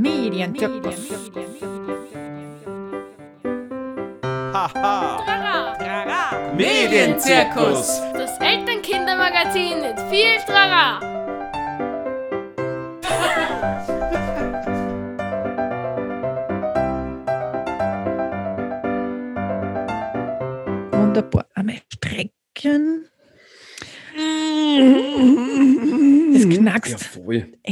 Medienzirkus. 0.00 1.10
Haha. 4.54 5.18
Medienzirkus. 6.56 8.00
Das 8.14 8.38
Elternkindermagazin 8.40 9.82
mit 9.82 10.00
viel 10.08 10.38
Trara. 10.46 11.00
Wunderbar. 20.92 21.49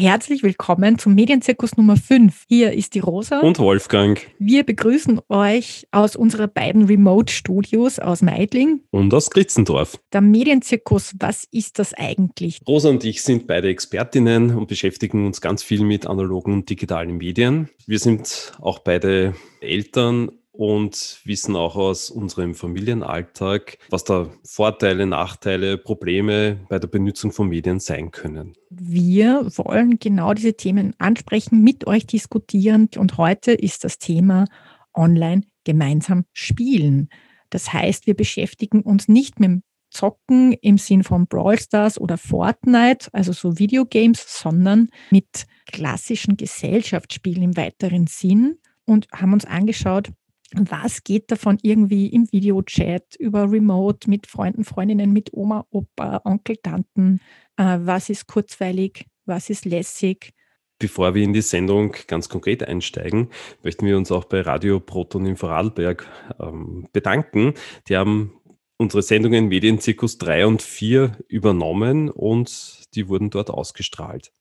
Herzlich 0.00 0.45
willkommen 0.45 0.96
zum 0.96 1.16
Medienzirkus 1.16 1.77
Nummer 1.77 1.96
5. 1.96 2.45
Hier 2.46 2.73
ist 2.73 2.95
die 2.95 3.00
Rosa. 3.00 3.41
Und 3.41 3.59
Wolfgang. 3.59 4.24
Wir 4.38 4.62
begrüßen 4.62 5.20
euch 5.28 5.88
aus 5.90 6.14
unserer 6.14 6.46
beiden 6.46 6.84
Remote-Studios 6.84 7.98
aus 7.98 8.23
Meidling. 8.23 8.82
Und 8.92 9.12
aus 9.12 9.28
Kritzendorf. 9.28 9.98
Der 10.12 10.20
Medienzirkus, 10.20 11.16
was 11.18 11.48
ist 11.50 11.80
das 11.80 11.95
eigentlich? 11.95 12.60
Rosa 12.68 12.90
und 12.90 13.02
ich 13.02 13.24
sind 13.24 13.48
beide 13.48 13.70
Expertinnen 13.70 14.54
und 14.54 14.68
beschäftigen 14.68 15.26
uns 15.26 15.40
ganz 15.40 15.64
viel 15.64 15.82
mit 15.82 16.06
analogen 16.06 16.52
und 16.52 16.70
digitalen 16.70 17.16
Medien. 17.16 17.68
Wir 17.88 17.98
sind 17.98 18.52
auch 18.60 18.78
beide 18.78 19.34
Eltern 19.60 20.30
und 20.58 21.20
wissen 21.22 21.54
auch 21.54 21.76
aus 21.76 22.10
unserem 22.10 22.56
Familienalltag, 22.56 23.78
was 23.90 24.02
da 24.02 24.28
Vorteile, 24.42 25.06
Nachteile, 25.06 25.78
Probleme 25.78 26.58
bei 26.68 26.80
der 26.80 26.88
Benutzung 26.88 27.30
von 27.30 27.48
Medien 27.48 27.78
sein 27.78 28.10
können. 28.10 28.54
Wir 28.68 29.46
wollen 29.54 30.00
genau 30.00 30.34
diese 30.34 30.54
Themen 30.54 30.96
ansprechen, 30.98 31.62
mit 31.62 31.86
euch 31.86 32.08
diskutieren 32.08 32.88
und 32.96 33.18
heute 33.18 33.52
ist 33.52 33.84
das 33.84 33.98
Thema 33.98 34.46
online 34.95 35.42
gemeinsam 35.62 36.24
spielen. 36.32 37.09
Das 37.50 37.72
heißt, 37.72 38.09
wir 38.09 38.15
beschäftigen 38.15 38.82
uns 38.82 39.06
nicht 39.06 39.38
mit 39.38 39.50
dem 39.50 39.62
Zocken 39.90 40.54
im 40.54 40.76
Sinn 40.76 41.04
von 41.04 41.28
Brawl 41.28 41.60
Stars 41.60 42.00
oder 42.00 42.18
Fortnite, 42.18 43.09
also 43.12 43.30
so 43.32 43.60
Videogames, 43.60 44.40
sondern 44.40 44.88
mit 45.12 45.46
klassischen 45.66 46.37
Gesellschaftsspielen 46.37 47.45
im 47.45 47.56
weiteren 47.56 48.09
Sinn 48.09 48.59
und 48.84 49.06
haben 49.12 49.32
uns 49.32 49.45
angeschaut, 49.45 50.10
was 50.54 51.04
geht 51.04 51.30
davon 51.30 51.59
irgendwie 51.63 52.07
im 52.09 52.30
Videochat, 52.32 53.16
über 53.18 53.51
Remote, 53.51 54.09
mit 54.09 54.27
Freunden, 54.27 54.65
Freundinnen, 54.65 55.13
mit 55.13 55.32
Oma, 55.32 55.66
Opa, 55.71 56.23
Onkel, 56.24 56.57
Tanten? 56.57 57.21
Äh, 57.57 57.79
was 57.80 58.09
ist 58.09 58.27
kurzweilig? 58.27 59.07
Was 59.27 59.51
ist 59.51 59.65
lässig? 59.65 60.32
Bevor 60.79 61.15
wir 61.15 61.24
in 61.24 61.32
die 61.32 61.43
Sendung 61.43 61.95
ganz 62.07 62.29
konkret 62.29 62.63
einsteigen, 62.63 63.30
möchten 63.63 63.85
wir 63.85 63.96
uns 63.96 64.12
auch 64.12 64.25
bei 64.25 64.41
Radio 64.41 64.78
Proton 64.78 65.27
in 65.27 65.37
Vorarlberg 65.37 66.06
ähm, 66.41 66.88
bedanken. 66.93 67.55
Die 67.88 67.97
haben 67.97 68.33
unsere 68.78 69.03
Sendungen 69.03 69.49
Medienzirkus 69.49 70.19
3 70.19 70.47
und 70.47 70.62
4 70.62 71.19
übernommen 71.27 72.10
und 72.10 72.94
die 72.94 73.09
wurden 73.09 73.28
dort 73.28 73.50
ausgestrahlt. 73.50 74.33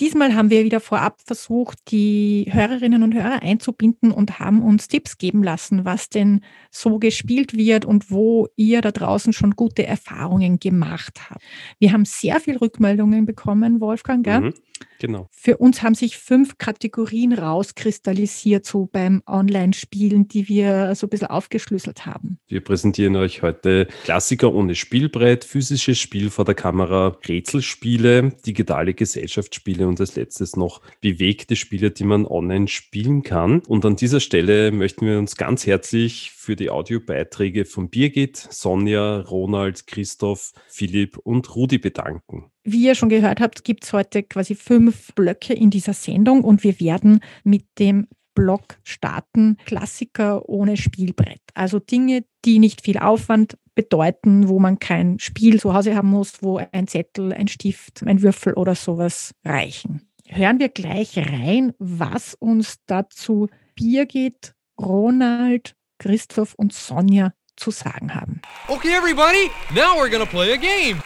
Diesmal 0.00 0.34
haben 0.34 0.50
wir 0.50 0.64
wieder 0.64 0.80
vorab 0.80 1.20
versucht, 1.24 1.78
die 1.90 2.46
Hörerinnen 2.50 3.02
und 3.02 3.14
Hörer 3.14 3.42
einzubinden 3.42 4.10
und 4.10 4.38
haben 4.38 4.62
uns 4.62 4.88
Tipps 4.88 5.18
geben 5.18 5.42
lassen, 5.42 5.84
was 5.84 6.08
denn 6.08 6.40
so 6.70 6.98
gespielt 6.98 7.56
wird 7.56 7.84
und 7.84 8.10
wo 8.10 8.48
ihr 8.56 8.80
da 8.80 8.90
draußen 8.90 9.32
schon 9.32 9.52
gute 9.52 9.86
Erfahrungen 9.86 10.58
gemacht 10.58 11.30
habt. 11.30 11.42
Wir 11.78 11.92
haben 11.92 12.04
sehr 12.04 12.40
viel 12.40 12.56
Rückmeldungen 12.56 13.26
bekommen, 13.26 13.80
Wolfgang. 13.80 14.24
Gell? 14.24 14.40
Mhm, 14.40 14.54
genau. 15.02 15.28
Für 15.32 15.58
uns 15.58 15.82
haben 15.82 15.94
sich 15.94 16.16
fünf 16.16 16.56
Kategorien 16.56 17.34
rauskristallisiert, 17.34 18.64
so 18.64 18.88
beim 18.90 19.22
Online-Spielen, 19.26 20.28
die 20.28 20.48
wir 20.48 20.94
so 20.94 21.06
ein 21.06 21.10
bisschen 21.10 21.28
aufgeschlüsselt 21.28 22.06
haben. 22.06 22.38
Wir 22.46 22.62
präsentieren 22.62 23.16
euch 23.16 23.42
heute 23.42 23.88
Klassiker 24.04 24.54
ohne 24.54 24.74
Spielbrett, 24.74 25.44
physisches 25.44 25.98
Spiel 25.98 26.30
vor 26.30 26.44
der 26.44 26.54
Kamera, 26.54 27.18
Rätselspiele, 27.26 28.32
digitale 28.46 28.94
Gesellschaftsspiele 28.94 29.86
und 29.86 30.00
als 30.00 30.16
letztes 30.16 30.56
noch 30.56 30.80
bewegte 31.00 31.56
Spiele, 31.56 31.90
die 31.90 32.04
man 32.04 32.24
online 32.24 32.68
spielen 32.68 33.22
kann. 33.22 33.60
Und 33.66 33.84
an 33.84 33.96
dieser 33.96 34.20
Stelle 34.20 34.70
möchten 34.70 35.06
wir 35.06 35.18
uns 35.18 35.36
ganz 35.36 35.66
herzlich 35.66 36.30
für 36.42 36.56
die 36.56 36.70
Audiobeiträge 36.70 37.64
von 37.64 37.88
Birgit, 37.88 38.36
Sonja, 38.36 39.20
Ronald, 39.20 39.86
Christoph, 39.86 40.52
Philipp 40.66 41.16
und 41.18 41.54
Rudi 41.54 41.78
bedanken. 41.78 42.50
Wie 42.64 42.84
ihr 42.84 42.96
schon 42.96 43.08
gehört 43.08 43.40
habt, 43.40 43.62
gibt 43.62 43.84
es 43.84 43.92
heute 43.92 44.24
quasi 44.24 44.56
fünf 44.56 45.14
Blöcke 45.14 45.54
in 45.54 45.70
dieser 45.70 45.92
Sendung 45.92 46.42
und 46.42 46.64
wir 46.64 46.80
werden 46.80 47.20
mit 47.44 47.66
dem 47.78 48.08
Block 48.34 48.78
starten. 48.82 49.56
Klassiker 49.66 50.48
ohne 50.48 50.76
Spielbrett. 50.76 51.42
Also 51.54 51.78
Dinge, 51.78 52.24
die 52.44 52.58
nicht 52.58 52.82
viel 52.82 52.98
Aufwand 52.98 53.56
bedeuten, 53.76 54.48
wo 54.48 54.58
man 54.58 54.80
kein 54.80 55.18
Spiel 55.20 55.60
zu 55.60 55.74
Hause 55.74 55.94
haben 55.94 56.10
muss, 56.10 56.42
wo 56.42 56.60
ein 56.72 56.88
Zettel, 56.88 57.32
ein 57.32 57.48
Stift, 57.48 58.02
ein 58.04 58.20
Würfel 58.20 58.54
oder 58.54 58.74
sowas 58.74 59.32
reichen. 59.44 60.08
Hören 60.26 60.58
wir 60.58 60.70
gleich 60.70 61.18
rein, 61.18 61.72
was 61.78 62.34
uns 62.34 62.78
dazu 62.86 63.48
Birgit, 63.76 64.54
Ronald, 64.80 65.76
Christoph 66.02 66.54
und 66.54 66.72
Sonja 66.72 67.32
zu 67.56 67.70
sagen 67.70 68.12
haben. 68.12 68.42
Okay, 68.66 68.92
everybody, 68.92 69.50
now 69.72 69.96
we're 69.96 70.10
gonna 70.10 70.26
play 70.26 70.52
a 70.52 70.56
game. 70.56 71.00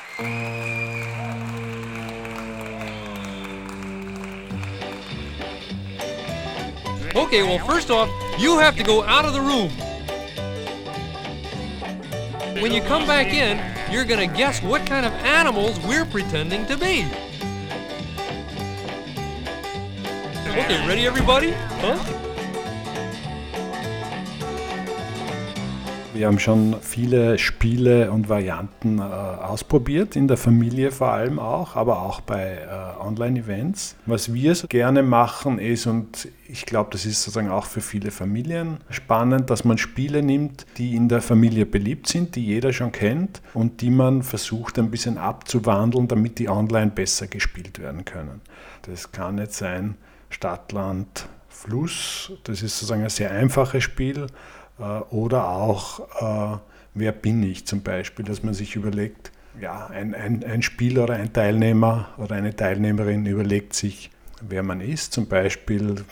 Okay, 7.15 7.43
well, 7.43 7.59
first 7.59 7.91
off, 7.91 8.09
you 8.39 8.59
have 8.59 8.75
to 8.77 8.83
go 8.83 9.03
out 9.05 9.27
of 9.27 9.35
the 9.35 9.41
room. 9.41 9.71
When 12.63 12.73
you 12.73 12.81
come 12.81 13.07
back 13.07 13.35
in, 13.35 13.61
you're 13.93 14.07
gonna 14.07 14.27
guess 14.27 14.63
what 14.63 14.87
kind 14.87 15.05
of 15.05 15.13
animals 15.25 15.79
we're 15.81 16.07
pretending 16.07 16.65
to 16.67 16.77
be. 16.79 17.05
Okay, 20.49 20.89
ready, 20.89 21.07
everybody? 21.07 21.53
Huh? 21.83 22.26
Wir 26.17 26.29
haben 26.29 26.39
schon 26.39 26.77
viele 26.81 27.39
Spiele 27.39 28.11
und 28.11 28.31
Varianten 28.31 29.01
äh, 29.01 29.03
ausprobiert, 29.03 30.17
in 30.17 30.29
der 30.29 30.39
Familie 30.39 30.91
vor 30.91 31.13
allem 31.13 31.39
auch, 31.39 31.77
aber 31.77 32.01
auch 32.01 32.23
bei 32.23 32.55
äh, 32.55 33.05
Online-Events. 33.05 33.97
Was 34.07 34.33
wir 34.33 34.55
so 34.55 34.67
gerne 34.67 35.03
machen 35.03 35.59
ist, 35.59 35.87
und 35.87 36.29
ich 36.49 36.65
glaube, 36.65 36.89
das 36.93 37.05
ist 37.05 37.23
sozusagen 37.23 37.51
auch 37.51 37.67
für 37.67 37.83
viele 37.83 38.11
Familien 38.11 38.79
spannend, 38.89 39.51
dass 39.51 39.67
man 39.67 39.77
Spiele 39.77 40.23
nimmt, 40.23 40.65
die 40.79 40.95
in 40.95 41.11
der 41.11 41.21
Familie 41.21 41.67
beliebt 41.67 42.07
sind, 42.07 42.35
die 42.35 42.47
jeder 42.47 42.73
schon 42.73 42.93
kennt 42.93 43.43
und 43.53 43.83
die 43.83 43.91
man 43.91 44.23
versucht 44.23 44.79
ein 44.79 44.91
bisschen 44.91 45.19
abzuwandeln, 45.19 46.09
damit 46.09 46.39
die 46.39 46.49
online 46.49 46.93
besser 46.93 47.27
gespielt 47.27 47.79
werden 47.79 48.07
können. 48.07 48.41
Das 48.89 49.13
kann 49.13 49.37
jetzt 49.37 49.59
sein 49.59 49.97
Stadtland, 50.31 51.29
Fluss, 51.51 52.33
das 52.45 52.63
ist 52.63 52.79
sozusagen 52.79 53.03
ein 53.03 53.11
sehr 53.11 53.33
einfaches 53.33 53.83
Spiel 53.83 54.29
oder 55.11 55.49
auch 55.49 56.01
äh, 56.21 56.59
wer 56.95 57.13
bin 57.13 57.43
ich 57.43 57.67
zum 57.67 57.83
Beispiel, 57.83 58.25
dass 58.25 58.43
man 58.43 58.55
sich 58.55 58.77
überlegt, 58.77 59.33
ja, 59.61 59.87
ein, 59.87 60.15
ein, 60.15 60.45
ein 60.45 60.63
Spieler 60.63 61.05
oder 61.05 61.15
ein 61.15 61.33
Teilnehmer 61.33 62.09
oder 62.19 62.35
eine 62.37 62.55
Teilnehmerin 62.55 63.25
überlegt 63.25 63.75
sich, 63.75 64.11
wer 64.41 64.63
man 64.63 64.81
ist. 64.81 65.13
Zum 65.13 65.29
Beispiel 65.29 66.05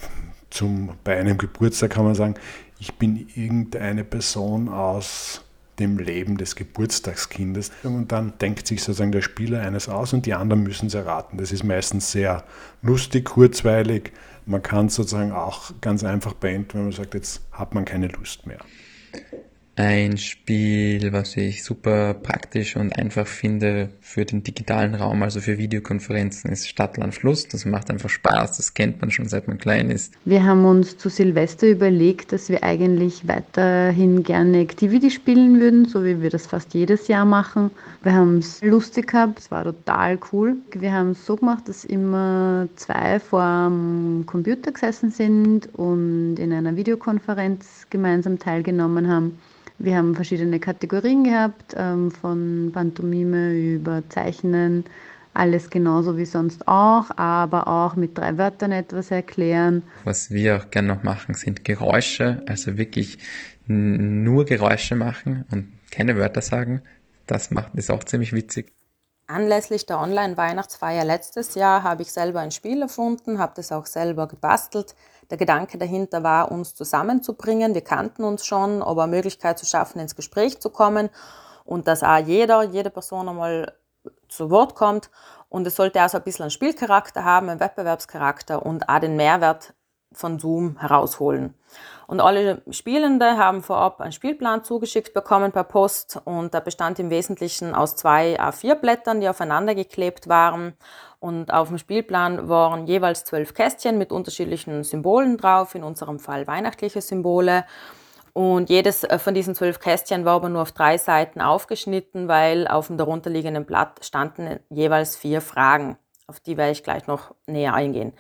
zum, 0.51 0.93
bei 1.05 1.19
einem 1.19 1.37
Geburtstag 1.37 1.91
kann 1.91 2.05
man 2.05 2.15
sagen, 2.15 2.35
ich 2.79 2.95
bin 2.95 3.29
irgendeine 3.35 4.05
Person 4.05 4.69
aus 4.69 5.43
dem 5.79 5.99
Leben 5.99 6.37
des 6.37 6.57
Geburtstagskindes. 6.57 7.73
Und 7.83 8.13
dann 8.13 8.35
denkt 8.41 8.67
sich 8.67 8.83
sozusagen 8.83 9.13
der 9.13 9.23
Spieler 9.23 9.61
eines 9.61 9.89
aus 9.89 10.13
und 10.13 10.27
die 10.27 10.35
anderen 10.35 10.63
müssen 10.63 10.87
es 10.87 10.95
erraten. 10.95 11.39
Das 11.39 11.53
ist 11.53 11.65
meistens 11.65 12.13
sehr 12.13 12.45
lustig, 12.83 13.27
kurzweilig. 13.27 14.13
Man 14.47 14.63
kann 14.63 14.89
sozusagen 14.89 15.33
auch 15.33 15.71
ganz 15.81 16.05
einfach 16.05 16.35
beenden, 16.35 16.75
wenn 16.75 16.83
man 16.85 16.93
sagt, 16.93 17.15
jetzt 17.15 17.43
hat 17.53 17.75
man 17.75 17.85
keine 17.85 18.09
Lust 18.09 18.47
mehr. 18.47 18.59
Ein 19.77 20.19
Spiel, 20.19 21.13
was 21.13 21.37
ich 21.37 21.65
super 21.65 22.15
praktisch 22.15 22.77
und 22.77 22.97
einfach 22.97 23.27
finde 23.27 23.89
für 24.01 24.25
den 24.25 24.45
digitalen 24.45 24.95
Raum, 24.95 25.25
also 25.25 25.41
für 25.41 25.59
Videokonferenzen, 25.59 26.53
ist 26.53 26.69
Stadtland 26.69 27.13
Fluss. 27.13 27.49
Das 27.49 27.65
macht 27.65 27.91
einfach 27.91 28.09
Spaß, 28.09 28.57
das 28.59 28.75
kennt 28.75 29.01
man 29.01 29.11
schon 29.11 29.27
seit 29.27 29.49
man 29.49 29.59
klein 29.59 29.91
ist. 29.91 30.15
Wir 30.25 30.45
haben 30.45 30.65
uns 30.65 30.97
zu 30.97 31.09
Silvester 31.09 31.67
überlegt, 31.67 32.31
dass 32.31 32.51
wir 32.51 32.63
eigentlich 32.63 33.27
weiterhin 33.27 34.23
gerne 34.23 34.61
Activity 34.61 35.11
spielen 35.11 35.61
würden, 35.61 35.87
so 35.87 36.05
wie 36.05 36.23
wir 36.23 36.31
das 36.31 36.47
fast 36.47 36.73
jedes 36.73 37.09
Jahr 37.09 37.25
machen. 37.25 37.73
Wir 38.05 38.13
haben 38.13 38.39
es 38.39 38.63
lustig 38.63 39.09
gehabt, 39.09 39.41
es 39.41 39.51
war 39.51 39.65
total 39.65 40.21
cool. 40.31 40.57
Wir 40.71 40.93
haben 40.93 41.11
es 41.11 41.27
so 41.27 41.35
gemacht, 41.35 41.69
dass 41.69 41.85
immer 41.85 42.69
zwei 42.77 43.19
vor 43.19 43.67
dem 43.69 44.23
Computer 44.25 44.71
gesessen 44.71 45.11
sind 45.11 45.69
und 45.75 46.37
in 46.37 46.53
einer 46.53 46.77
Videokonferenz 46.77 47.89
gemeinsam 47.91 48.39
teilgenommen 48.39 49.09
haben. 49.09 49.37
Wir 49.79 49.97
haben 49.97 50.15
verschiedene 50.15 50.61
Kategorien 50.61 51.25
gehabt, 51.25 51.75
ähm, 51.77 52.11
von 52.11 52.71
Pantomime 52.73 53.53
über 53.53 54.03
Zeichnen, 54.09 54.85
alles 55.35 55.69
genauso 55.69 56.17
wie 56.17 56.27
sonst 56.27 56.69
auch, 56.69 57.11
aber 57.17 57.67
auch 57.67 57.97
mit 57.97 58.17
drei 58.17 58.39
Wörtern 58.39 58.71
etwas 58.71 59.11
erklären. 59.11 59.83
Was 60.05 60.31
wir 60.31 60.57
auch 60.57 60.71
gerne 60.71 60.89
noch 60.89 61.03
machen, 61.03 61.35
sind 61.35 61.65
Geräusche, 61.65 62.43
also 62.47 62.79
wirklich 62.79 63.19
nur 63.67 64.45
Geräusche 64.45 64.95
machen 64.95 65.45
und 65.51 65.73
keine 65.91 66.17
Wörter 66.17 66.43
sagen. 66.43 66.83
Das 67.27 67.51
macht 67.51 67.75
ist 67.75 67.91
auch 67.91 68.05
ziemlich 68.05 68.33
witzig. 68.33 68.73
Anlässlich 69.27 69.87
der 69.87 70.01
Online-Weihnachtsfeier 70.01 71.05
letztes 71.05 71.55
Jahr 71.55 71.83
habe 71.83 72.03
ich 72.03 72.13
selber 72.13 72.41
ein 72.41 72.51
Spiel 72.51 72.83
erfunden, 72.83 73.39
habe 73.39 73.55
das 73.57 73.73
auch 73.73 73.87
selber 73.87 74.29
gebastelt. 74.29 74.95
Der 75.31 75.39
Gedanke 75.39 75.79
dahinter 75.79 76.23
war, 76.23 76.51
uns 76.51 76.75
zusammenzubringen. 76.75 77.75
Wir 77.75 77.85
kannten 77.85 78.25
uns 78.25 78.45
schon, 78.45 78.83
aber 78.83 79.07
Möglichkeit 79.07 79.59
zu 79.59 79.67
schaffen, 79.67 80.01
ins 80.01 80.17
Gespräch 80.17 80.61
zu 80.61 80.71
kommen 80.71 81.11
und 81.65 81.89
dass 81.89 82.03
auch 82.03 82.19
jeder, 82.19 82.63
jede 82.63 82.91
Person 82.91 83.29
einmal 83.29 83.73
zu 84.29 84.51
Wort 84.51 84.75
kommt. 84.75 85.11
Und 85.49 85.67
es 85.67 85.77
sollte 85.77 86.01
also 86.01 86.19
ein 86.19 86.25
bisschen 86.25 86.45
einen 86.45 86.51
Spielcharakter 86.51 87.25
haben, 87.25 87.49
einen 87.49 87.61
Wettbewerbscharakter 87.61 88.65
und 88.65 88.89
auch 88.89 88.99
den 88.99 89.17
Mehrwert 89.17 89.75
von 90.13 90.39
Zoom 90.39 90.79
herausholen. 90.79 91.55
Und 92.07 92.21
alle 92.21 92.63
Spielende 92.71 93.37
haben 93.39 93.63
vorab 93.63 94.01
einen 94.01 94.13
Spielplan 94.13 94.63
zugeschickt 94.63 95.15
bekommen 95.15 95.53
per 95.53 95.65
Post 95.65 96.21
und 96.25 96.55
der 96.55 96.61
bestand 96.61 96.99
im 96.99 97.11
Wesentlichen 97.11 97.75
aus 97.75 97.97
zwei 97.97 98.39
A4-Blättern, 98.39 99.21
die 99.21 99.29
aufeinander 99.29 99.75
geklebt 99.75 100.29
waren. 100.29 100.75
Und 101.25 101.55
auf 101.55 101.69
dem 101.69 101.79
Spielplan 101.79 102.51
waren 102.51 102.87
jeweils 102.87 103.25
zwölf 103.25 103.55
Kästchen 103.55 103.97
mit 103.97 104.13
unterschiedlichen 104.13 104.85
Symbolen 104.85 105.39
drauf, 105.39 105.75
in 105.75 105.83
unserem 105.83 106.19
Fall 106.19 106.47
weihnachtliche 106.47 107.01
Symbole. 107.01 107.65
Und 108.35 108.69
jedes 108.69 109.05
äh, 109.05 109.19
von 109.19 109.33
diesen 109.33 109.55
zwölf 109.55 109.81
Kästchen 109.81 110.27
war 110.27 110.35
aber 110.35 110.51
nur 110.51 110.61
auf 110.61 110.73
drei 110.73 110.99
Seiten 110.99 111.41
aufgeschnitten, 111.41 112.29
weil 112.29 112.69
auf 112.69 112.89
dem 112.89 112.99
darunterliegenden 112.99 113.65
Blatt 113.65 114.05
standen 114.05 114.61
jeweils 114.69 115.17
vier 115.17 115.41
Fragen. 115.41 115.97
Auf 116.27 116.41
die 116.41 116.59
werde 116.59 116.73
ich 116.73 116.85
gleich 116.85 117.07
noch 117.07 117.35
näher 117.47 117.73
eingehen. 117.73 118.13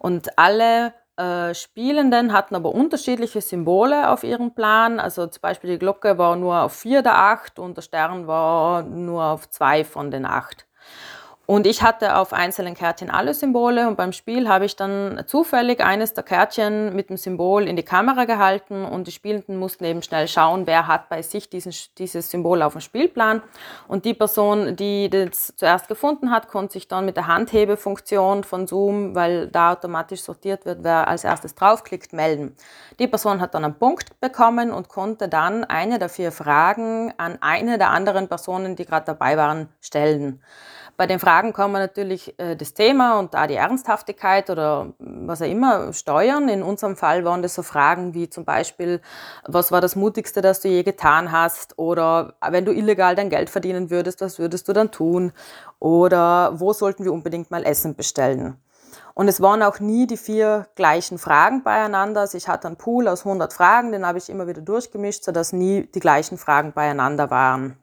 Und 0.00 0.36
alle 0.36 0.94
äh, 1.16 1.54
Spielenden 1.54 2.32
hatten 2.32 2.56
aber 2.56 2.74
unterschiedliche 2.74 3.40
Symbole 3.40 4.10
auf 4.10 4.24
ihrem 4.24 4.52
Plan. 4.52 4.98
Also 4.98 5.28
zum 5.28 5.42
Beispiel 5.42 5.70
die 5.70 5.78
Glocke 5.78 6.18
war 6.18 6.34
nur 6.34 6.62
auf 6.62 6.72
vier 6.72 7.02
der 7.02 7.18
acht 7.18 7.60
und 7.60 7.76
der 7.76 7.82
Stern 7.82 8.26
war 8.26 8.82
nur 8.82 9.22
auf 9.26 9.48
zwei 9.48 9.84
von 9.84 10.10
den 10.10 10.26
acht. 10.26 10.67
Und 11.50 11.66
ich 11.66 11.82
hatte 11.82 12.16
auf 12.16 12.34
einzelnen 12.34 12.74
Kärtchen 12.74 13.08
alle 13.08 13.32
Symbole 13.32 13.88
und 13.88 13.96
beim 13.96 14.12
Spiel 14.12 14.50
habe 14.50 14.66
ich 14.66 14.76
dann 14.76 15.24
zufällig 15.24 15.82
eines 15.82 16.12
der 16.12 16.22
Kärtchen 16.22 16.94
mit 16.94 17.08
dem 17.08 17.16
Symbol 17.16 17.66
in 17.66 17.74
die 17.74 17.82
Kamera 17.82 18.26
gehalten 18.26 18.84
und 18.84 19.06
die 19.06 19.12
Spielenden 19.12 19.56
mussten 19.56 19.84
eben 19.84 20.02
schnell 20.02 20.28
schauen, 20.28 20.66
wer 20.66 20.86
hat 20.86 21.08
bei 21.08 21.22
sich 21.22 21.48
diesen, 21.48 21.72
dieses 21.96 22.30
Symbol 22.30 22.60
auf 22.60 22.72
dem 22.72 22.82
Spielplan. 22.82 23.40
Und 23.86 24.04
die 24.04 24.12
Person, 24.12 24.76
die 24.76 25.08
das 25.08 25.54
zuerst 25.56 25.88
gefunden 25.88 26.32
hat, 26.32 26.48
konnte 26.48 26.74
sich 26.74 26.86
dann 26.86 27.06
mit 27.06 27.16
der 27.16 27.28
Handhebefunktion 27.28 28.44
von 28.44 28.66
Zoom, 28.66 29.14
weil 29.14 29.48
da 29.48 29.72
automatisch 29.72 30.20
sortiert 30.20 30.66
wird, 30.66 30.80
wer 30.84 31.08
als 31.08 31.24
erstes 31.24 31.54
draufklickt, 31.54 32.12
melden. 32.12 32.56
Die 32.98 33.08
Person 33.08 33.40
hat 33.40 33.54
dann 33.54 33.64
einen 33.64 33.78
Punkt 33.78 34.20
bekommen 34.20 34.70
und 34.70 34.90
konnte 34.90 35.30
dann 35.30 35.64
eine 35.64 35.98
der 35.98 36.10
vier 36.10 36.30
Fragen 36.30 37.14
an 37.16 37.38
eine 37.40 37.78
der 37.78 37.88
anderen 37.88 38.28
Personen, 38.28 38.76
die 38.76 38.84
gerade 38.84 39.06
dabei 39.06 39.38
waren, 39.38 39.70
stellen. 39.80 40.42
Bei 40.98 41.06
den 41.06 41.20
Fragen 41.20 41.52
kann 41.52 41.70
man 41.70 41.80
natürlich 41.80 42.36
äh, 42.40 42.56
das 42.56 42.74
Thema 42.74 43.20
und 43.20 43.32
da 43.32 43.46
die 43.46 43.54
Ernsthaftigkeit 43.54 44.50
oder 44.50 44.94
was 44.98 45.40
auch 45.40 45.46
immer 45.46 45.92
steuern. 45.92 46.48
In 46.48 46.64
unserem 46.64 46.96
Fall 46.96 47.24
waren 47.24 47.40
das 47.40 47.54
so 47.54 47.62
Fragen 47.62 48.14
wie 48.14 48.28
zum 48.28 48.44
Beispiel, 48.44 49.00
was 49.46 49.70
war 49.70 49.80
das 49.80 49.94
Mutigste, 49.94 50.40
das 50.40 50.60
du 50.60 50.66
je 50.66 50.82
getan 50.82 51.30
hast? 51.30 51.78
Oder 51.78 52.34
wenn 52.50 52.64
du 52.64 52.72
illegal 52.72 53.14
dein 53.14 53.30
Geld 53.30 53.48
verdienen 53.48 53.90
würdest, 53.90 54.20
was 54.22 54.40
würdest 54.40 54.66
du 54.66 54.72
dann 54.72 54.90
tun? 54.90 55.30
Oder 55.78 56.58
wo 56.58 56.72
sollten 56.72 57.04
wir 57.04 57.12
unbedingt 57.12 57.52
mal 57.52 57.64
Essen 57.64 57.94
bestellen? 57.94 58.56
Und 59.14 59.28
es 59.28 59.40
waren 59.40 59.62
auch 59.62 59.78
nie 59.78 60.08
die 60.08 60.16
vier 60.16 60.66
gleichen 60.74 61.18
Fragen 61.18 61.62
beieinander. 61.62 62.22
Also 62.22 62.36
ich 62.36 62.48
hatte 62.48 62.66
einen 62.66 62.76
Pool 62.76 63.06
aus 63.06 63.24
100 63.24 63.52
Fragen, 63.52 63.92
den 63.92 64.04
habe 64.04 64.18
ich 64.18 64.28
immer 64.28 64.48
wieder 64.48 64.62
durchgemischt, 64.62 65.22
sodass 65.22 65.52
nie 65.52 65.88
die 65.94 66.00
gleichen 66.00 66.38
Fragen 66.38 66.72
beieinander 66.72 67.30
waren. 67.30 67.78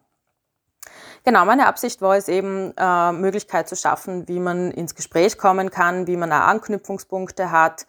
Genau, 1.26 1.44
meine 1.44 1.66
Absicht 1.66 2.04
war 2.04 2.16
es 2.16 2.28
eben, 2.28 2.72
äh, 2.78 3.12
Möglichkeit 3.12 3.68
zu 3.68 3.76
schaffen, 3.76 4.28
wie 4.28 4.40
man 4.40 4.70
ins 4.70 4.94
Gespräch 4.94 5.40
kommen 5.40 5.72
kann, 5.72 6.06
wie 6.06 6.18
man 6.18 6.32
auch 6.32 6.42
Anknüpfungspunkte 6.42 7.50
hat 7.50 7.88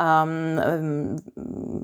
ähm, 0.00 0.58
ähm, 0.64 1.16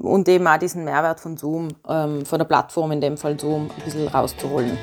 und 0.01 0.27
eben 0.31 0.47
auch 0.47 0.57
diesen 0.57 0.85
Mehrwert 0.85 1.21
von 1.21 1.37
Zoom, 1.37 1.69
ähm, 1.87 2.25
von 2.25 2.39
der 2.39 2.47
Plattform, 2.47 2.91
in 2.93 3.03
dem 3.03 3.19
Fall 3.19 3.39
Zoom, 3.39 3.71
ein 3.77 3.85
bisschen 3.85 4.09
rauszuholen. 4.09 4.79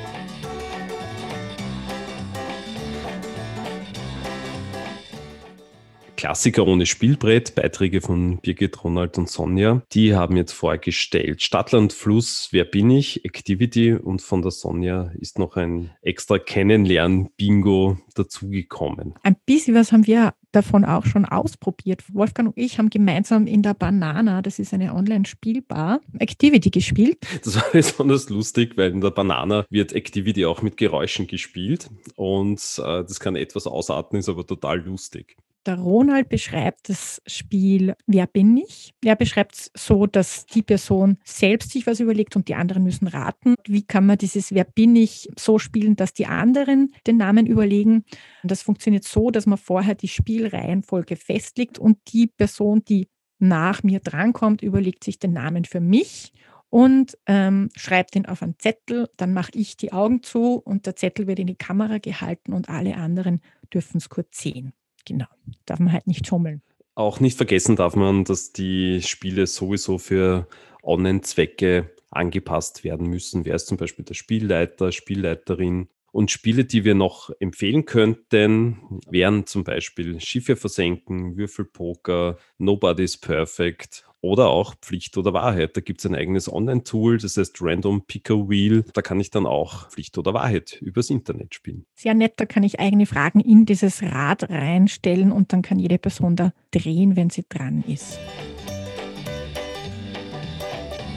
Klassiker 6.22 6.68
ohne 6.68 6.86
Spielbrett, 6.86 7.56
Beiträge 7.56 8.00
von 8.00 8.38
Birgit, 8.38 8.84
Ronald 8.84 9.18
und 9.18 9.28
Sonja. 9.28 9.82
Die 9.90 10.14
haben 10.14 10.36
jetzt 10.36 10.52
vorgestellt 10.52 11.42
Stadtland 11.42 11.92
Fluss, 11.92 12.50
Wer 12.52 12.64
bin 12.64 12.92
ich? 12.92 13.24
Activity 13.24 13.94
und 13.94 14.22
von 14.22 14.40
der 14.40 14.52
Sonja 14.52 15.10
ist 15.18 15.40
noch 15.40 15.56
ein 15.56 15.90
extra 16.00 16.38
Kennenlernen-Bingo 16.38 17.98
dazugekommen. 18.14 19.14
Ein 19.24 19.34
bisschen 19.46 19.74
was 19.74 19.90
haben 19.90 20.06
wir 20.06 20.34
davon 20.52 20.84
auch 20.84 21.06
schon 21.06 21.24
ausprobiert. 21.24 22.04
Wolfgang 22.12 22.50
und 22.50 22.56
ich 22.56 22.78
haben 22.78 22.88
gemeinsam 22.88 23.48
in 23.48 23.62
der 23.62 23.74
Banana, 23.74 24.42
das 24.42 24.60
ist 24.60 24.72
eine 24.72 24.94
Online-Spielbar, 24.94 26.02
Activity 26.20 26.70
gespielt. 26.70 27.18
Das 27.42 27.56
war 27.56 27.64
besonders 27.72 28.28
lustig, 28.28 28.76
weil 28.76 28.92
in 28.92 29.00
der 29.00 29.10
Banana 29.10 29.64
wird 29.70 29.92
Activity 29.92 30.46
auch 30.46 30.62
mit 30.62 30.76
Geräuschen 30.76 31.26
gespielt 31.26 31.90
und 32.14 32.60
äh, 32.78 33.02
das 33.02 33.18
kann 33.18 33.34
etwas 33.34 33.66
ausarten, 33.66 34.20
ist 34.20 34.28
aber 34.28 34.46
total 34.46 34.78
lustig. 34.82 35.36
Der 35.64 35.78
Ronald 35.78 36.28
beschreibt 36.28 36.88
das 36.88 37.22
Spiel 37.24 37.94
Wer 38.06 38.26
bin 38.26 38.56
ich? 38.56 38.94
Er 39.04 39.14
beschreibt 39.14 39.54
es 39.54 39.70
so, 39.76 40.06
dass 40.06 40.44
die 40.46 40.62
Person 40.62 41.18
selbst 41.24 41.70
sich 41.70 41.86
was 41.86 42.00
überlegt 42.00 42.34
und 42.34 42.48
die 42.48 42.56
anderen 42.56 42.82
müssen 42.82 43.06
raten. 43.06 43.54
Wie 43.66 43.84
kann 43.84 44.06
man 44.06 44.18
dieses 44.18 44.52
Wer 44.52 44.64
bin 44.64 44.96
ich 44.96 45.28
so 45.38 45.60
spielen, 45.60 45.94
dass 45.94 46.14
die 46.14 46.26
anderen 46.26 46.92
den 47.06 47.16
Namen 47.16 47.46
überlegen? 47.46 48.04
Und 48.42 48.50
das 48.50 48.62
funktioniert 48.62 49.04
so, 49.04 49.30
dass 49.30 49.46
man 49.46 49.56
vorher 49.56 49.94
die 49.94 50.08
Spielreihenfolge 50.08 51.14
festlegt 51.14 51.78
und 51.78 51.98
die 52.12 52.26
Person, 52.26 52.82
die 52.84 53.08
nach 53.38 53.84
mir 53.84 54.00
drankommt, 54.00 54.62
überlegt 54.62 55.04
sich 55.04 55.20
den 55.20 55.32
Namen 55.32 55.64
für 55.64 55.80
mich 55.80 56.32
und 56.70 57.16
ähm, 57.26 57.68
schreibt 57.76 58.16
ihn 58.16 58.26
auf 58.26 58.42
einen 58.42 58.58
Zettel. 58.58 59.08
Dann 59.16 59.32
mache 59.32 59.52
ich 59.54 59.76
die 59.76 59.92
Augen 59.92 60.24
zu 60.24 60.54
und 60.54 60.86
der 60.86 60.96
Zettel 60.96 61.28
wird 61.28 61.38
in 61.38 61.46
die 61.46 61.54
Kamera 61.54 61.98
gehalten 61.98 62.52
und 62.52 62.68
alle 62.68 62.96
anderen 62.96 63.42
dürfen 63.72 63.98
es 63.98 64.08
kurz 64.08 64.40
sehen. 64.40 64.72
Genau, 65.04 65.26
darf 65.66 65.78
man 65.80 65.92
halt 65.92 66.06
nicht 66.06 66.26
schummeln. 66.26 66.62
Auch 66.94 67.20
nicht 67.20 67.36
vergessen 67.36 67.76
darf 67.76 67.96
man, 67.96 68.24
dass 68.24 68.52
die 68.52 69.00
Spiele 69.02 69.46
sowieso 69.46 69.98
für 69.98 70.46
Online-Zwecke 70.82 71.90
angepasst 72.10 72.84
werden 72.84 73.08
müssen. 73.08 73.44
Wer 73.44 73.54
ist 73.54 73.66
zum 73.66 73.78
Beispiel 73.78 74.04
der 74.04 74.14
Spielleiter, 74.14 74.92
Spielleiterin? 74.92 75.88
Und 76.12 76.30
Spiele, 76.30 76.66
die 76.66 76.84
wir 76.84 76.94
noch 76.94 77.30
empfehlen 77.40 77.86
könnten, 77.86 79.00
wären 79.08 79.46
zum 79.46 79.64
Beispiel 79.64 80.20
Schiffe 80.20 80.56
versenken, 80.56 81.38
Würfelpoker, 81.38 82.36
Nobody's 82.58 83.16
Perfect 83.16 84.04
oder 84.22 84.48
auch 84.48 84.74
Pflicht 84.76 85.18
oder 85.18 85.34
Wahrheit. 85.34 85.76
Da 85.76 85.80
gibt 85.80 86.00
es 86.00 86.06
ein 86.06 86.14
eigenes 86.14 86.50
Online-Tool, 86.50 87.18
das 87.18 87.36
heißt 87.36 87.58
Random 87.60 88.06
Picker 88.06 88.48
Wheel. 88.48 88.84
Da 88.94 89.02
kann 89.02 89.20
ich 89.20 89.30
dann 89.30 89.44
auch 89.44 89.90
Pflicht 89.90 90.16
oder 90.16 90.32
Wahrheit 90.32 90.78
übers 90.80 91.10
Internet 91.10 91.54
spielen. 91.54 91.84
Sehr 91.94 92.14
nett, 92.14 92.34
da 92.36 92.46
kann 92.46 92.62
ich 92.62 92.80
eigene 92.80 93.04
Fragen 93.04 93.40
in 93.40 93.66
dieses 93.66 94.02
Rad 94.02 94.48
reinstellen 94.48 95.32
und 95.32 95.52
dann 95.52 95.60
kann 95.60 95.78
jede 95.78 95.98
Person 95.98 96.36
da 96.36 96.52
drehen, 96.70 97.16
wenn 97.16 97.30
sie 97.30 97.44
dran 97.48 97.84
ist. 97.86 98.18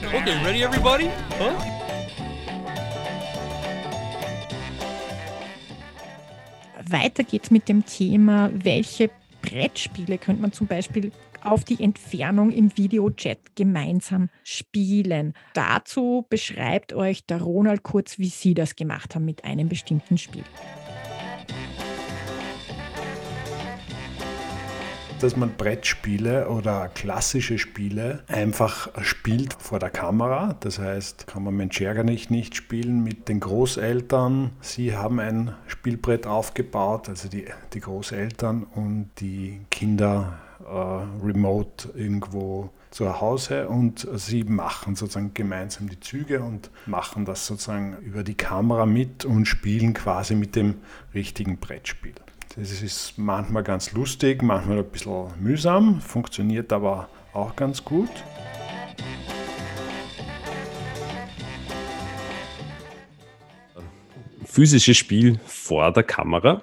Okay, 0.08 0.44
ready 0.44 0.62
everybody? 0.62 1.08
Huh? 1.38 1.52
Weiter 6.88 7.24
geht's 7.24 7.50
mit 7.50 7.68
dem 7.68 7.84
Thema, 7.84 8.50
welche 8.52 9.10
Brettspiele 9.46 10.18
könnte 10.18 10.42
man 10.42 10.52
zum 10.52 10.66
Beispiel 10.66 11.12
auf 11.42 11.64
die 11.64 11.82
Entfernung 11.82 12.50
im 12.50 12.76
Videochat 12.76 13.38
gemeinsam 13.54 14.28
spielen. 14.42 15.34
Dazu 15.54 16.26
beschreibt 16.28 16.92
euch 16.92 17.24
der 17.26 17.40
Ronald 17.40 17.82
kurz, 17.82 18.18
wie 18.18 18.28
Sie 18.28 18.54
das 18.54 18.76
gemacht 18.76 19.14
haben 19.14 19.24
mit 19.24 19.44
einem 19.44 19.68
bestimmten 19.68 20.18
Spiel. 20.18 20.44
Dass 25.20 25.36
man 25.36 25.56
Brettspiele 25.56 26.48
oder 26.48 26.88
klassische 26.88 27.58
Spiele 27.58 28.22
einfach 28.28 28.88
spielt 29.02 29.54
vor 29.54 29.78
der 29.78 29.90
Kamera. 29.90 30.56
Das 30.60 30.78
heißt, 30.78 31.26
kann 31.26 31.44
man 31.44 31.56
Mensch 31.56 31.80
ärger 31.80 32.04
nicht 32.04 32.30
nicht 32.30 32.54
spielen 32.54 33.02
mit 33.02 33.28
den 33.28 33.40
Großeltern. 33.40 34.50
Sie 34.60 34.94
haben 34.94 35.18
ein 35.20 35.54
Spielbrett 35.66 36.26
aufgebaut, 36.26 37.08
also 37.08 37.28
die, 37.28 37.46
die 37.72 37.80
Großeltern 37.80 38.64
und 38.64 39.10
die 39.20 39.60
Kinder 39.70 40.38
äh, 40.60 41.24
remote 41.24 41.90
irgendwo 41.94 42.70
zu 42.90 43.20
Hause 43.20 43.68
und 43.68 44.08
sie 44.14 44.44
machen 44.44 44.96
sozusagen 44.96 45.34
gemeinsam 45.34 45.88
die 45.88 46.00
Züge 46.00 46.40
und 46.40 46.70
machen 46.86 47.24
das 47.24 47.46
sozusagen 47.46 47.96
über 47.98 48.22
die 48.22 48.34
Kamera 48.34 48.86
mit 48.86 49.24
und 49.24 49.46
spielen 49.46 49.92
quasi 49.92 50.34
mit 50.34 50.56
dem 50.56 50.76
richtigen 51.14 51.58
Brettspiel. 51.58 52.14
Das 52.58 52.80
ist 52.80 53.18
manchmal 53.18 53.62
ganz 53.62 53.92
lustig, 53.92 54.42
manchmal 54.42 54.78
ein 54.78 54.90
bisschen 54.90 55.26
mühsam, 55.38 56.00
funktioniert 56.00 56.72
aber 56.72 57.10
auch 57.34 57.54
ganz 57.54 57.84
gut. 57.84 58.08
Physisches 64.46 64.96
Spiel 64.96 65.38
vor 65.44 65.92
der 65.92 66.02
Kamera. 66.02 66.62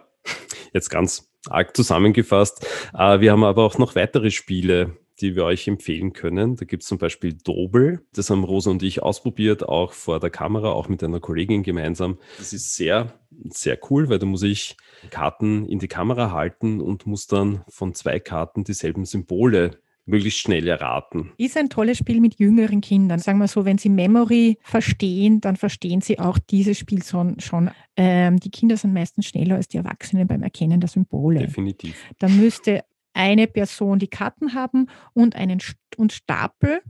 Jetzt 0.74 0.90
ganz 0.90 1.32
arg 1.48 1.78
zusammengefasst. 1.78 2.66
Äh, 2.98 3.20
wir 3.20 3.32
haben 3.32 3.44
aber 3.44 3.64
auch 3.64 3.78
noch 3.78 3.96
weitere 3.96 4.32
Spiele, 4.32 4.98
die 5.22 5.36
wir 5.36 5.46
euch 5.46 5.68
empfehlen 5.68 6.12
können. 6.14 6.56
Da 6.56 6.66
gibt 6.66 6.82
es 6.82 6.90
zum 6.90 6.98
Beispiel 6.98 7.34
Dobel. 7.34 8.04
Das 8.14 8.32
haben 8.32 8.44
Rosa 8.44 8.72
und 8.72 8.82
ich 8.82 9.04
ausprobiert, 9.04 9.70
auch 9.70 9.94
vor 9.94 10.20
der 10.20 10.32
Kamera, 10.32 10.72
auch 10.72 10.90
mit 10.90 11.04
einer 11.04 11.20
Kollegin 11.20 11.62
gemeinsam. 11.62 12.18
Das 12.40 12.52
ist 12.52 12.76
sehr, 12.76 13.14
sehr 13.50 13.78
cool, 13.90 14.10
weil 14.10 14.20
da 14.20 14.26
muss 14.26 14.44
ich 14.44 14.78
Karten 15.10 15.66
in 15.66 15.80
die 15.80 15.88
Kamera 15.88 16.32
halten 16.32 16.82
und 16.82 17.06
muss 17.06 17.28
dann 17.28 17.64
von 17.68 17.94
zwei 17.94 18.20
Karten 18.20 18.64
dieselben 18.64 19.06
Symbole 19.06 19.80
möglichst 20.06 20.40
schnell 20.40 20.68
erraten. 20.68 21.32
Ist 21.38 21.58
ein 21.58 21.70
tolles 21.70 21.98
Spiel 21.98 22.20
mit 22.20 22.40
jüngeren 22.40 22.82
Kindern. 22.82 23.20
Sagen 23.20 23.40
wir 23.40 23.48
so, 23.48 23.66
wenn 23.66 23.78
sie 23.78 23.90
Memory 23.90 24.58
verstehen, 24.62 25.40
dann 25.40 25.56
verstehen 25.56 26.02
sie 26.02 26.20
auch 26.20 26.38
dieses 26.38 26.78
Spiel 26.78 27.04
schon. 27.04 27.72
Ähm, 27.96 28.40
die 28.40 28.52
Kinder 28.52 28.76
sind 28.76 28.94
meistens 28.94 29.28
schneller 29.28 29.56
als 29.56 29.68
die 29.68 29.78
Erwachsenen 29.78 30.28
beim 30.28 30.44
Erkennen 30.44 30.82
der 30.82 30.90
Symbole. 30.90 31.40
Definitiv. 31.40 31.96
Dann 32.20 32.38
müsste 32.38 32.84
eine 33.14 33.48
Person 33.48 34.00
die 34.00 34.08
Karten 34.08 34.54
haben 34.54 34.88
und 35.14 35.36
einen 35.36 35.60
St 35.60 35.78
und 35.98 36.12
Stapel. 36.12 36.82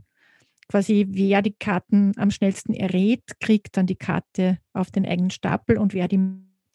Quasi 0.68 1.06
wer 1.10 1.42
die 1.42 1.54
Karten 1.54 2.12
am 2.16 2.30
schnellsten 2.30 2.74
errät, 2.74 3.22
kriegt 3.40 3.76
dann 3.76 3.86
die 3.86 3.96
Karte 3.96 4.58
auf 4.72 4.90
den 4.90 5.06
eigenen 5.06 5.30
Stapel 5.30 5.78
und 5.78 5.94
wer 5.94 6.08
die 6.08 6.18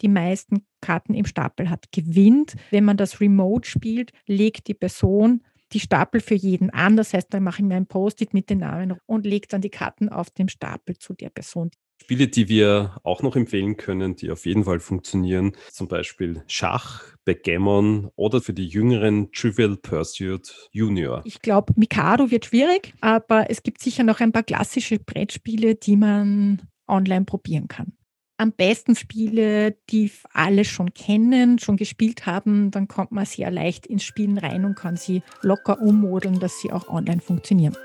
die 0.02 0.08
meisten 0.08 0.66
Karten 0.82 1.14
im 1.14 1.26
Stapel 1.26 1.70
hat, 1.70 1.92
gewinnt. 1.92 2.56
Wenn 2.72 2.86
man 2.86 2.98
das 2.98 3.20
remote 3.20 3.70
spielt, 3.70 4.12
legt 4.28 4.68
die 4.68 4.74
Person 4.74 5.42
die 5.74 5.80
Stapel 5.80 6.22
für 6.22 6.36
jeden 6.36 6.70
an. 6.72 6.98
Das 6.98 7.14
heißt, 7.14 7.34
dann 7.34 7.44
mache 7.44 7.62
ich 7.62 7.66
mir 7.68 7.76
ein 7.76 7.86
Post-it 7.86 8.34
mit 8.34 8.50
den 8.50 8.60
Namen 8.60 8.98
und 9.06 9.26
lege 9.26 9.48
dann 9.48 9.62
die 9.62 9.70
Karten 9.70 10.10
auf 10.10 10.30
dem 10.32 10.48
Stapel 10.48 10.98
zu 10.98 11.14
der 11.14 11.30
Person. 11.30 11.70
Spiele, 12.10 12.28
die 12.28 12.50
wir 12.50 13.00
auch 13.04 13.22
noch 13.22 13.36
empfehlen 13.36 13.78
können, 13.78 14.16
die 14.16 14.32
auf 14.32 14.48
jeden 14.48 14.64
Fall 14.64 14.80
funktionieren, 14.80 15.52
zum 15.72 15.88
Beispiel 15.88 16.42
Schach, 16.48 17.04
Backgammon 17.24 18.10
oder 18.16 18.42
für 18.42 18.52
die 18.52 18.66
jüngeren 18.66 19.32
Trivial 19.32 19.78
Pursuit 19.78 20.70
Junior. 20.72 21.22
Ich 21.26 21.40
glaube, 21.44 21.72
Mikado 21.76 22.32
wird 22.32 22.46
schwierig, 22.46 22.96
aber 23.00 23.52
es 23.52 23.62
gibt 23.62 23.80
sicher 23.84 24.04
noch 24.04 24.22
ein 24.22 24.32
paar 24.32 24.42
klassische 24.42 24.98
Brettspiele, 24.98 25.76
die 25.76 25.98
man 25.98 26.64
online 26.88 27.26
probieren 27.26 27.68
kann 27.68 27.94
am 28.38 28.54
besten 28.54 28.96
Spiele, 28.96 29.76
die 29.90 30.10
alle 30.32 30.64
schon 30.64 30.94
kennen, 30.94 31.60
schon 31.60 31.76
gespielt 31.76 32.26
haben, 32.26 32.72
dann 32.72 32.88
kommt 32.88 33.12
man 33.12 33.26
sehr 33.26 33.52
leicht 33.52 33.86
ins 33.86 34.06
Spielen 34.06 34.38
rein 34.38 34.64
und 34.64 34.76
kann 34.76 34.96
sie 34.96 35.24
locker 35.42 35.82
ummodeln, 35.82 36.40
dass 36.40 36.62
sie 36.62 36.72
auch 36.72 36.88
online 36.88 37.20
funktionieren. 37.20 37.76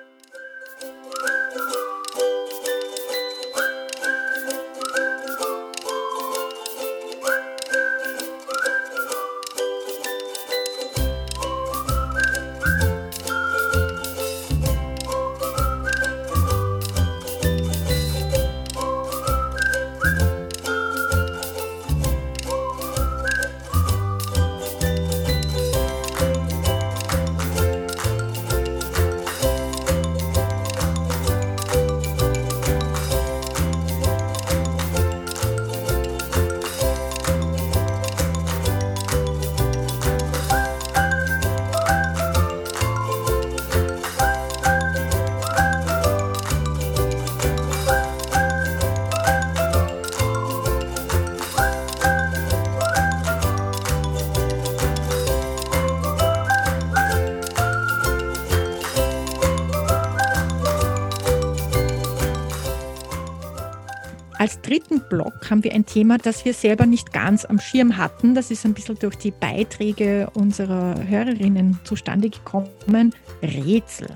Block 65.08 65.50
haben 65.50 65.64
wir 65.64 65.72
ein 65.72 65.86
Thema, 65.86 66.18
das 66.18 66.44
wir 66.44 66.54
selber 66.54 66.86
nicht 66.86 67.12
ganz 67.12 67.44
am 67.44 67.58
Schirm 67.58 67.96
hatten. 67.96 68.34
Das 68.34 68.50
ist 68.50 68.64
ein 68.64 68.74
bisschen 68.74 68.98
durch 68.98 69.16
die 69.16 69.30
Beiträge 69.30 70.30
unserer 70.34 70.96
Hörerinnen 71.06 71.78
zustande 71.84 72.30
gekommen. 72.30 73.14
Rätsel. 73.42 74.08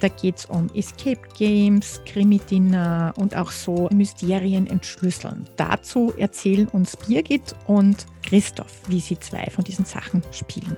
Da 0.00 0.08
geht 0.08 0.36
es 0.36 0.46
um 0.46 0.68
Escape 0.74 1.22
Games, 1.38 2.02
Krimi-Dinner 2.04 3.14
und 3.16 3.34
auch 3.34 3.50
so 3.50 3.88
Mysterien 3.92 4.66
entschlüsseln. 4.66 5.48
Dazu 5.56 6.12
erzählen 6.18 6.68
uns 6.68 6.96
Birgit 6.96 7.54
und 7.66 8.04
Christoph, 8.22 8.82
wie 8.88 9.00
sie 9.00 9.18
zwei 9.18 9.48
von 9.50 9.64
diesen 9.64 9.86
Sachen 9.86 10.22
spielen. 10.32 10.76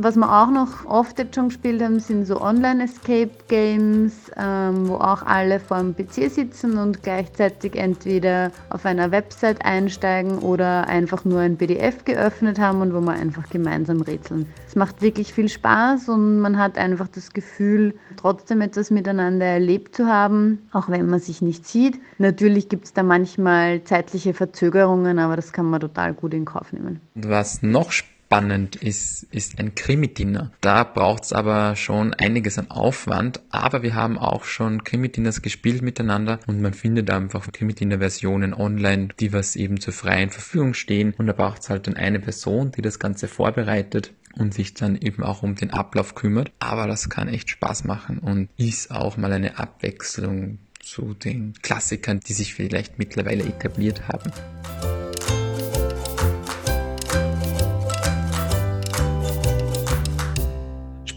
Was 0.00 0.14
wir 0.14 0.30
auch 0.32 0.52
noch 0.52 0.84
oft 0.86 1.18
jetzt 1.18 1.34
schon 1.34 1.48
gespielt 1.48 1.82
haben, 1.82 1.98
sind 1.98 2.24
so 2.24 2.40
Online-Escape-Games, 2.40 4.30
ähm, 4.36 4.88
wo 4.88 4.94
auch 4.94 5.22
alle 5.26 5.58
vor 5.58 5.78
dem 5.78 5.96
PC 5.96 6.30
sitzen 6.30 6.78
und 6.78 7.02
gleichzeitig 7.02 7.74
entweder 7.74 8.52
auf 8.70 8.86
einer 8.86 9.10
Website 9.10 9.64
einsteigen 9.64 10.38
oder 10.38 10.86
einfach 10.86 11.24
nur 11.24 11.40
ein 11.40 11.56
PDF 11.56 12.04
geöffnet 12.04 12.60
haben 12.60 12.80
und 12.80 12.94
wo 12.94 13.00
wir 13.00 13.14
einfach 13.14 13.50
gemeinsam 13.50 14.00
rätseln. 14.00 14.46
Es 14.68 14.76
macht 14.76 15.02
wirklich 15.02 15.32
viel 15.32 15.48
Spaß 15.48 16.10
und 16.10 16.38
man 16.38 16.58
hat 16.58 16.78
einfach 16.78 17.08
das 17.08 17.32
Gefühl, 17.32 17.96
trotzdem 18.16 18.60
etwas 18.60 18.92
miteinander 18.92 19.46
erlebt 19.46 19.96
zu 19.96 20.06
haben, 20.06 20.68
auch 20.70 20.88
wenn 20.88 21.10
man 21.10 21.18
sich 21.18 21.42
nicht 21.42 21.66
sieht. 21.66 22.00
Natürlich 22.18 22.68
gibt 22.68 22.84
es 22.84 22.92
da 22.92 23.02
manchmal 23.02 23.82
zeitliche 23.82 24.32
Verzögerungen, 24.32 25.18
aber 25.18 25.34
das 25.34 25.52
kann 25.52 25.66
man 25.66 25.80
total 25.80 26.14
gut 26.14 26.34
in 26.34 26.44
Kauf 26.44 26.72
nehmen. 26.72 27.00
Was 27.16 27.64
noch 27.64 27.90
spannend 27.90 28.17
spannend 28.28 28.76
ist, 28.76 29.22
ist 29.30 29.58
ein 29.58 29.74
Krimi-Dinner. 29.74 30.52
Da 30.60 30.84
braucht 30.84 31.24
es 31.24 31.32
aber 31.32 31.76
schon 31.76 32.12
einiges 32.12 32.58
an 32.58 32.70
Aufwand, 32.70 33.40
aber 33.48 33.82
wir 33.82 33.94
haben 33.94 34.18
auch 34.18 34.44
schon 34.44 34.84
Krimi-Dinners 34.84 35.40
gespielt 35.40 35.80
miteinander 35.80 36.38
und 36.46 36.60
man 36.60 36.74
findet 36.74 37.10
einfach 37.10 37.50
Krimi-Dinner-Versionen 37.50 38.52
online, 38.52 39.08
die 39.18 39.32
was 39.32 39.56
eben 39.56 39.80
zur 39.80 39.94
freien 39.94 40.28
Verfügung 40.28 40.74
stehen 40.74 41.14
und 41.16 41.26
da 41.26 41.32
braucht 41.32 41.62
es 41.62 41.70
halt 41.70 41.86
dann 41.86 41.96
eine 41.96 42.20
Person, 42.20 42.70
die 42.70 42.82
das 42.82 42.98
Ganze 42.98 43.28
vorbereitet 43.28 44.12
und 44.34 44.52
sich 44.52 44.74
dann 44.74 44.96
eben 44.96 45.22
auch 45.22 45.42
um 45.42 45.54
den 45.54 45.70
Ablauf 45.70 46.14
kümmert. 46.14 46.52
Aber 46.58 46.86
das 46.86 47.08
kann 47.08 47.28
echt 47.28 47.48
Spaß 47.48 47.84
machen 47.84 48.18
und 48.18 48.50
ist 48.58 48.90
auch 48.90 49.16
mal 49.16 49.32
eine 49.32 49.58
Abwechslung 49.58 50.58
zu 50.82 51.14
den 51.14 51.54
Klassikern, 51.62 52.20
die 52.20 52.34
sich 52.34 52.52
vielleicht 52.52 52.98
mittlerweile 52.98 53.44
etabliert 53.44 54.06
haben. 54.06 54.30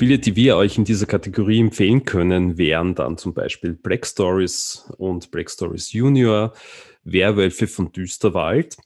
Spiele, 0.01 0.17
die 0.17 0.35
wir 0.35 0.57
euch 0.57 0.79
in 0.79 0.83
dieser 0.83 1.05
Kategorie 1.05 1.59
empfehlen 1.59 2.03
können, 2.05 2.57
wären 2.57 2.95
dann 2.95 3.19
zum 3.19 3.35
Beispiel 3.35 3.73
Black 3.75 4.07
Stories 4.07 4.91
und 4.97 5.29
Black 5.29 5.51
Stories 5.51 5.93
Junior, 5.93 6.53
Werwölfe 7.03 7.67
von 7.67 7.91
Düsterwald. 7.91 8.77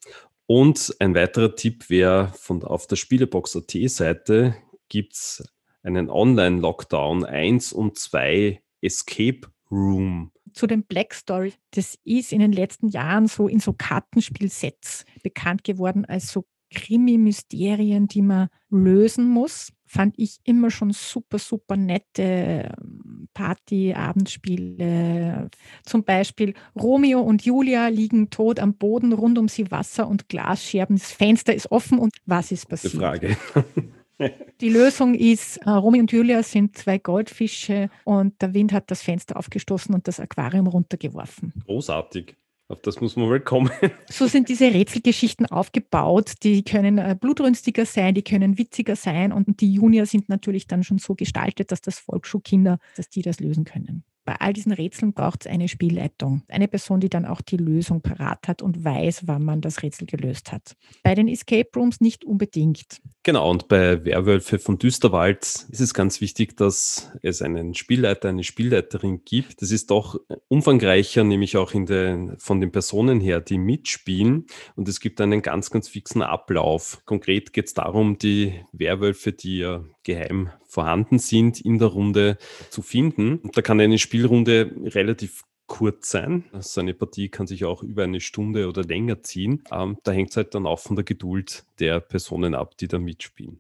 Und 0.46 0.94
ein 1.00 1.16
weiterer 1.16 1.56
Tipp 1.56 1.90
wäre, 1.90 2.34
von 2.36 2.66
auf 2.66 2.88
der 2.88 2.98
Spielebox.at 2.98 3.72
Seite 3.88 4.58
gibt 4.90 5.14
es 5.14 5.42
einen 5.84 6.10
Online-Lockdown 6.10 7.24
1 7.24 7.72
und 7.72 7.98
2 7.98 8.62
Escape 8.82 9.48
Room. 9.72 10.34
Zu 10.52 10.68
den 10.68 10.84
Black 10.84 11.16
Stories, 11.16 11.54
das 11.72 11.98
ist 12.04 12.34
in 12.34 12.40
den 12.40 12.52
letzten 12.52 12.90
Jahren 12.90 13.28
so 13.28 13.48
in 13.48 13.62
so 13.62 13.72
Kartenspielsets 13.72 15.06
bekannt 15.24 15.64
geworden 15.64 16.04
als 16.04 16.30
so 16.30 16.44
Krimi-Mysterien, 16.76 18.08
die 18.08 18.22
man 18.22 18.50
lösen 18.70 19.28
muss 19.28 19.72
fand 19.88 20.16
ich 20.18 20.40
immer 20.44 20.72
schon 20.72 20.92
super, 20.92 21.40
super 21.40 21.78
nette 21.78 22.76
ähm, 22.82 23.30
Party-Abendspiele. 23.34 25.50
Zum 25.86 26.04
Beispiel 26.04 26.54
Romeo 26.76 27.22
und 27.22 27.46
Julia 27.46 27.88
liegen 27.88 28.30
tot 28.30 28.60
am 28.60 28.76
Boden, 28.76 29.14
rund 29.14 29.38
um 29.38 29.48
sie 29.48 29.72
Wasser 29.72 30.10
und 30.10 30.28
Glasscherben. 30.28 30.98
Das 30.98 31.12
Fenster 31.12 31.56
ist 31.56 31.72
offen 31.72 32.00
und 32.00 32.14
was 32.26 32.52
ist 32.52 32.68
passiert? 32.68 32.94
Die 32.94 32.98
Frage. 32.98 33.38
Die 34.62 34.70
Lösung 34.70 35.14
ist, 35.14 35.58
äh, 35.58 35.70
Romy 35.70 36.00
und 36.00 36.12
Julia 36.12 36.44
sind 36.44 36.78
zwei 36.78 36.98
Goldfische 36.98 37.90
und 38.06 38.42
der 38.42 38.54
Wind 38.54 38.72
hat 38.72 38.90
das 38.92 39.02
Fenster 39.02 39.38
aufgestoßen 39.38 39.94
und 39.94 40.08
das 40.08 40.20
Aquarium 40.20 40.68
runtergeworfen. 40.68 41.54
Großartig. 41.66 42.36
Auf 42.68 42.82
das 42.82 43.00
muss 43.00 43.16
man 43.16 43.30
mal 43.30 43.40
kommen. 43.40 43.70
So 44.10 44.28
sind 44.28 44.50
diese 44.50 44.74
Rätselgeschichten 44.74 45.46
aufgebaut. 45.46 46.34
Die 46.44 46.64
können 46.64 46.98
äh, 46.98 47.16
blutrünstiger 47.20 47.86
sein, 47.86 48.16
die 48.16 48.24
können 48.24 48.58
witziger 48.58 48.96
sein 48.96 49.32
und 49.32 49.62
die 49.62 49.72
Junior 49.74 50.06
sind 50.06 50.30
natürlich 50.30 50.68
dann 50.68 50.84
schon 50.84 50.98
so 50.98 51.16
gestaltet, 51.16 51.72
dass 51.72 51.82
das 51.82 52.00
Volksschulkinder, 52.00 52.80
dass 52.96 53.10
die 53.10 53.22
das 53.22 53.40
lösen 53.40 53.66
können. 53.66 54.04
Bei 54.26 54.36
all 54.40 54.54
diesen 54.54 54.72
Rätseln 54.72 55.14
braucht 55.14 55.46
es 55.46 55.52
eine 55.52 55.68
Spielleitung. 55.68 56.42
Eine 56.48 56.68
Person, 56.68 57.00
die 57.00 57.10
dann 57.10 57.26
auch 57.26 57.42
die 57.42 57.58
Lösung 57.58 58.02
parat 58.02 58.48
hat 58.48 58.64
und 58.64 58.84
weiß, 58.84 59.28
wann 59.28 59.46
man 59.46 59.62
das 59.62 59.84
Rätsel 59.84 60.08
gelöst 60.08 60.52
hat. 60.52 60.76
Bei 61.04 61.14
den 61.14 61.28
Escape 61.28 61.70
Rooms 61.76 62.02
nicht 62.02 62.26
unbedingt. 62.26 63.02
Genau, 63.22 63.50
und 63.50 63.68
bei 63.68 64.04
Werwölfe 64.04 64.60
von 64.60 64.78
Düsterwald 64.80 65.44
ist 65.70 65.80
es 65.80 65.94
ganz 65.94 66.22
wichtig, 66.22 66.58
dass 66.58 67.12
es 67.22 67.42
einen 67.42 67.74
Spielleiter, 67.76 68.30
eine 68.30 68.44
Spielleiterin 68.44 69.22
gibt. 69.26 69.62
Das 69.62 69.72
ist 69.72 69.92
doch 69.92 70.20
umfangreicher, 70.48 71.24
nämlich 71.24 71.58
auch 71.58 71.72
den, 71.72 72.36
von 72.38 72.60
den 72.62 72.72
Personen 72.72 73.20
her, 73.20 73.42
die 73.42 73.58
mitspielen. 73.60 74.46
Und 74.76 74.90
es 74.90 75.00
gibt 75.00 75.22
einen 75.22 75.42
ganz, 75.42 75.70
ganz 75.70 75.88
fixen 75.88 76.24
Ablauf. 76.24 77.02
Konkret 77.06 77.54
geht 77.54 77.68
es 77.68 77.74
darum, 77.76 78.18
die 78.18 78.64
Werwölfe, 78.72 79.34
die 79.34 79.60
ja 79.60 79.84
geheim 80.06 80.50
vorhanden 80.66 81.20
sind, 81.20 81.60
in 81.60 81.80
der 81.80 81.90
Runde 81.90 82.38
zu 82.70 82.82
finden. 82.82 83.40
Und 83.40 83.58
da 83.58 83.62
kann 83.62 83.82
eine 83.82 83.98
Spielrunde 83.98 84.72
relativ 84.86 85.44
kurz 85.68 86.12
sein. 86.12 86.46
So 86.60 86.80
eine 86.80 86.94
Partie 86.94 87.30
kann 87.30 87.48
sich 87.48 87.66
auch 87.66 87.84
über 87.84 88.04
eine 88.04 88.22
Stunde 88.22 88.70
oder 88.70 88.84
länger 88.84 89.22
ziehen. 89.24 89.64
Ähm, 89.72 89.98
da 90.04 90.12
hängt 90.12 90.30
es 90.30 90.38
halt 90.38 90.56
dann 90.56 90.66
auch 90.66 90.80
von 90.80 90.96
der 90.96 91.04
Geduld 91.04 91.66
der 91.80 92.00
Personen 92.00 92.56
ab, 92.56 92.78
die 92.78 92.88
da 92.88 93.00
mitspielen. 93.00 93.60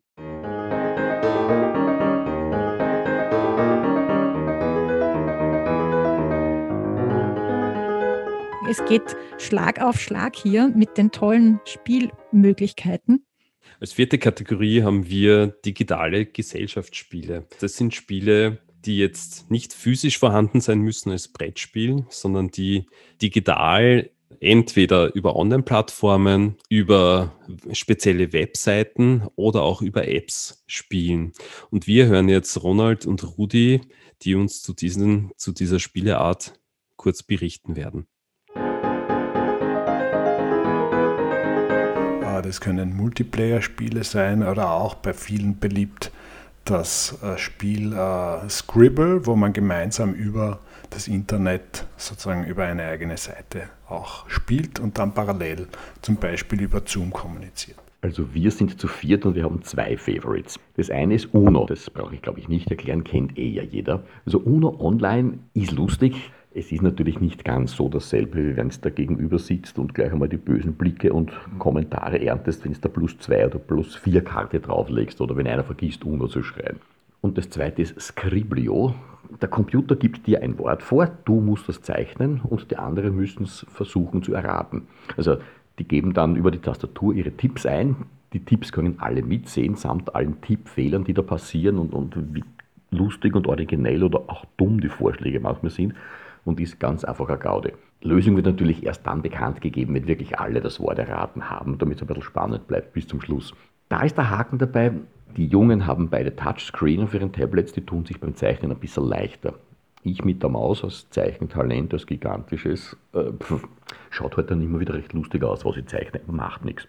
Es 8.67 8.83
geht 8.85 9.15
Schlag 9.37 9.79
auf 9.79 9.99
Schlag 9.99 10.35
hier 10.35 10.69
mit 10.69 10.97
den 10.97 11.11
tollen 11.11 11.59
Spielmöglichkeiten. 11.65 13.25
Als 13.85 13.93
vierte 13.93 14.17
Kategorie 14.17 14.81
haben 14.81 15.11
wir 15.11 15.45
digitale 15.45 16.25
Gesellschaftsspiele. 16.25 17.45
Das 17.59 17.77
sind 17.77 17.93
Spiele, 17.93 18.57
die 18.83 18.97
jetzt 18.97 19.51
nicht 19.51 19.73
physisch 19.73 20.17
vorhanden 20.17 20.59
sein 20.59 20.79
müssen 20.79 21.11
als 21.11 21.27
Brettspiel, 21.27 22.03
sondern 22.09 22.49
die 22.49 22.87
digital 23.21 24.09
entweder 24.39 25.13
über 25.13 25.35
Online-Plattformen, 25.35 26.55
über 26.67 27.39
spezielle 27.73 28.33
Webseiten 28.33 29.27
oder 29.35 29.61
auch 29.61 29.83
über 29.83 30.07
Apps 30.07 30.63
spielen. 30.65 31.33
Und 31.69 31.85
wir 31.85 32.07
hören 32.07 32.27
jetzt 32.27 32.63
Ronald 32.63 33.05
und 33.05 33.37
Rudi, 33.37 33.81
die 34.23 34.33
uns 34.33 34.63
zu, 34.63 34.73
diesen, 34.73 35.29
zu 35.37 35.51
dieser 35.51 35.77
Spieleart 35.77 36.59
kurz 36.95 37.21
berichten 37.21 37.75
werden. 37.75 38.07
Das 42.45 42.61
können 42.61 42.95
Multiplayer-Spiele 42.95 44.03
sein 44.03 44.43
oder 44.43 44.69
auch 44.69 44.93
bei 44.93 45.13
vielen 45.13 45.57
beliebt 45.57 46.11
das 46.63 47.17
äh, 47.23 47.39
Spiel 47.39 47.93
äh, 47.93 48.47
Scribble, 48.49 49.25
wo 49.25 49.35
man 49.35 49.51
gemeinsam 49.51 50.13
über 50.13 50.59
das 50.91 51.07
Internet 51.07 51.87
sozusagen 51.97 52.45
über 52.45 52.65
eine 52.65 52.83
eigene 52.83 53.17
Seite 53.17 53.63
auch 53.89 54.29
spielt 54.29 54.79
und 54.79 54.99
dann 54.99 55.13
parallel 55.13 55.67
zum 56.03 56.17
Beispiel 56.17 56.61
über 56.61 56.83
Zoom 56.85 57.11
kommuniziert. 57.11 57.77
Also 58.01 58.31
wir 58.35 58.51
sind 58.51 58.79
zu 58.79 58.87
viert 58.87 59.25
und 59.25 59.33
wir 59.33 59.43
haben 59.43 59.63
zwei 59.63 59.97
Favorites. 59.97 60.59
Das 60.77 60.91
eine 60.91 61.15
ist 61.15 61.33
Uno, 61.33 61.65
das 61.65 61.89
brauche 61.89 62.13
ich 62.13 62.21
glaube 62.21 62.39
ich 62.39 62.47
nicht 62.47 62.69
erklären, 62.69 63.03
kennt 63.03 63.39
eh 63.39 63.49
ja 63.49 63.63
jeder. 63.63 64.03
Also 64.27 64.37
Uno 64.37 64.79
online 64.79 65.39
ist 65.55 65.71
lustig, 65.71 66.31
es 66.55 66.71
ist 66.71 66.81
natürlich 66.81 67.19
nicht 67.19 67.43
ganz 67.43 67.75
so 67.75 67.89
dasselbe, 67.89 68.37
wie 68.37 68.55
wenn 68.55 68.69
es 68.69 68.79
da 68.79 68.89
gegenüber 68.89 69.39
sitzt 69.39 69.77
und 69.77 69.93
gleich 69.93 70.13
einmal 70.13 70.29
die 70.29 70.37
bösen 70.37 70.73
Blicke 70.73 71.11
und 71.11 71.33
Kommentare 71.59 72.17
erntest, 72.17 72.63
wenn 72.63 72.71
es 72.71 72.79
da 72.79 72.87
plus 72.87 73.17
zwei 73.19 73.45
oder 73.45 73.59
plus 73.59 73.95
vier 73.97 74.23
Karte 74.23 74.61
drauflegst 74.61 75.19
oder 75.19 75.35
wenn 75.35 75.47
einer 75.47 75.65
vergisst, 75.65 76.05
UNO 76.05 76.27
zu 76.27 76.43
schreiben. 76.43 76.79
Und 77.19 77.37
das 77.37 77.49
zweite 77.49 77.81
ist 77.81 77.99
Scriblio. 77.99 78.95
Der 79.41 79.49
Computer 79.49 79.97
gibt 79.97 80.27
dir 80.27 80.41
ein 80.41 80.57
Wort 80.57 80.81
vor, 80.81 81.11
du 81.25 81.41
musst 81.41 81.67
das 81.67 81.81
zeichnen 81.81 82.39
und 82.41 82.71
die 82.71 82.77
anderen 82.77 83.17
müssen 83.17 83.43
es 83.43 83.65
versuchen 83.69 84.23
zu 84.23 84.33
erraten. 84.33 84.87
Also 85.17 85.37
die 85.77 85.85
geben 85.85 86.13
dann 86.13 86.37
über 86.37 86.51
die 86.51 86.59
Tastatur 86.59 87.13
ihre 87.13 87.31
Tipps 87.31 87.65
ein. 87.65 87.97
Die 88.31 88.45
Tipps 88.45 88.71
können 88.71 88.95
alle 88.99 89.23
mitsehen, 89.23 89.75
samt 89.75 90.15
allen 90.15 90.39
Tippfehlern, 90.39 91.03
die 91.03 91.13
da 91.13 91.21
passieren 91.21 91.79
und, 91.79 91.93
und 91.93 92.33
wie 92.33 92.45
lustig 92.91 93.35
und 93.35 93.45
originell 93.47 94.03
oder 94.03 94.19
auch 94.27 94.45
dumm 94.55 94.79
die 94.79 94.87
Vorschläge 94.87 95.41
manchmal 95.41 95.71
sind 95.71 95.95
und 96.45 96.59
ist 96.59 96.79
ganz 96.79 97.03
einfach 97.03 97.27
eine 97.27 97.37
Gaude. 97.37 97.73
Lösung 98.01 98.35
wird 98.35 98.45
natürlich 98.45 98.85
erst 98.85 99.05
dann 99.05 99.21
bekannt 99.21 99.61
gegeben, 99.61 99.95
wenn 99.95 100.07
wirklich 100.07 100.39
alle 100.39 100.61
das 100.61 100.79
Wort 100.79 100.99
erraten 100.99 101.49
haben, 101.49 101.77
damit 101.77 101.97
es 101.97 102.03
ein 102.03 102.07
bisschen 102.07 102.23
spannend 102.23 102.67
bleibt 102.67 102.93
bis 102.93 103.07
zum 103.07 103.19
Schluss. 103.19 103.53
Da 103.89 104.01
ist 104.01 104.17
der 104.17 104.29
Haken 104.29 104.59
dabei, 104.59 104.93
die 105.35 105.47
Jungen 105.47 105.85
haben 105.85 106.09
beide 106.09 106.35
Touchscreen 106.35 107.03
auf 107.03 107.13
ihren 107.13 107.33
Tablets, 107.33 107.73
die 107.73 107.85
tun 107.85 108.05
sich 108.05 108.19
beim 108.21 108.35
Zeichnen 108.35 108.71
ein 108.71 108.79
bisschen 108.79 109.05
leichter. 109.05 109.55
Ich 110.03 110.23
mit 110.23 110.43
der 110.43 110.49
Maus 110.49 110.83
als 110.83 111.09
Zeichentalent, 111.09 111.91
als 111.91 112.05
gigantisches, 112.05 112.95
äh, 113.13 113.31
pf, 113.31 113.67
schaut 114.11 114.37
halt 114.37 114.51
dann 114.51 114.61
immer 114.61 114.79
wieder 114.79 114.93
recht 114.93 115.13
lustig 115.13 115.43
aus, 115.43 115.65
was 115.65 115.77
ich 115.77 115.87
zeichne, 115.87 116.21
macht 116.27 116.63
nichts. 116.63 116.87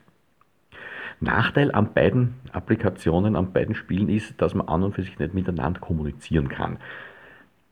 Nachteil 1.20 1.72
an 1.72 1.94
beiden 1.94 2.34
Applikationen, 2.52 3.36
an 3.36 3.52
beiden 3.52 3.74
Spielen 3.74 4.10
ist, 4.10 4.40
dass 4.40 4.54
man 4.54 4.68
an 4.68 4.82
und 4.82 4.94
für 4.94 5.02
sich 5.02 5.18
nicht 5.18 5.32
miteinander 5.32 5.80
kommunizieren 5.80 6.48
kann. 6.48 6.76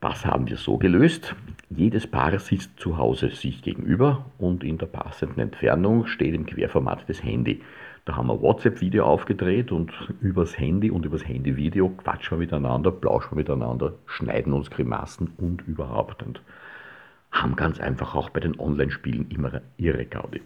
Das 0.07 0.23
haben 0.23 0.47
wir 0.47 0.57
so 0.57 0.77
gelöst. 0.77 1.35
Jedes 1.71 2.05
Paar 2.05 2.37
sitzt 2.37 2.79
zu 2.79 2.95
Hause 2.99 3.31
sich 3.31 3.63
gegenüber 3.63 4.23
und 4.37 4.63
in 4.63 4.77
der 4.77 4.85
passenden 4.85 5.39
Entfernung 5.39 6.05
steht 6.05 6.35
im 6.35 6.45
Querformat 6.45 7.09
das 7.09 7.23
Handy. 7.23 7.63
Da 8.05 8.15
haben 8.15 8.27
wir 8.27 8.39
WhatsApp-Video 8.39 9.03
aufgedreht 9.03 9.71
und 9.71 9.91
übers 10.21 10.59
Handy 10.59 10.91
und 10.91 11.07
übers 11.07 11.27
Handy-Video 11.27 11.89
quatschen 11.89 12.37
wir 12.37 12.45
miteinander, 12.45 12.91
plauschen 12.91 13.31
wir 13.31 13.37
miteinander, 13.37 13.93
schneiden 14.05 14.53
uns 14.53 14.69
Grimassen 14.69 15.33
und 15.37 15.67
überhaupt 15.67 16.21
und 16.21 16.39
haben 17.31 17.55
ganz 17.55 17.79
einfach 17.79 18.13
auch 18.13 18.29
bei 18.29 18.41
den 18.41 18.59
Online-Spielen 18.59 19.31
immer 19.31 19.59
ihre 19.77 20.05
Gaudi. 20.05 20.43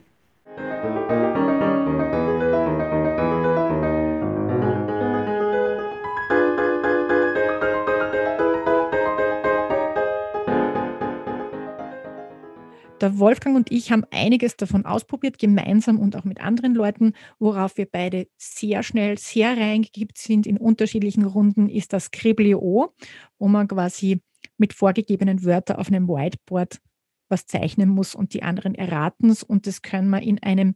Der 13.02 13.18
Wolfgang 13.18 13.56
und 13.56 13.72
ich 13.72 13.92
haben 13.92 14.04
einiges 14.12 14.58
davon 14.58 14.86
ausprobiert, 14.86 15.40
gemeinsam 15.40 16.00
und 16.00 16.18
auch 16.18 16.26
mit 16.26 16.42
anderen 16.42 16.76
Leuten. 16.76 17.14
Worauf 17.40 17.78
wir 17.78 17.86
beide 17.86 18.28
sehr 18.38 18.84
schnell, 18.84 19.18
sehr 19.18 19.56
reingekippt 19.58 20.18
sind 20.18 20.46
in 20.46 20.58
unterschiedlichen 20.58 21.24
Runden, 21.24 21.70
ist 21.70 21.94
das 21.94 22.06
Scriblio, 22.06 22.94
wo 23.38 23.48
man 23.48 23.68
quasi 23.70 24.22
mit 24.58 24.74
vorgegebenen 24.74 25.46
Wörtern 25.46 25.78
auf 25.78 25.88
einem 25.88 26.08
Whiteboard 26.10 26.80
was 27.30 27.46
zeichnen 27.46 27.90
muss 27.90 28.16
und 28.16 28.34
die 28.34 28.44
anderen 28.44 28.76
erraten 28.76 29.30
es. 29.30 29.44
Und 29.44 29.68
das 29.68 29.82
können 29.82 30.10
wir 30.10 30.22
in 30.22 30.42
einem 30.42 30.76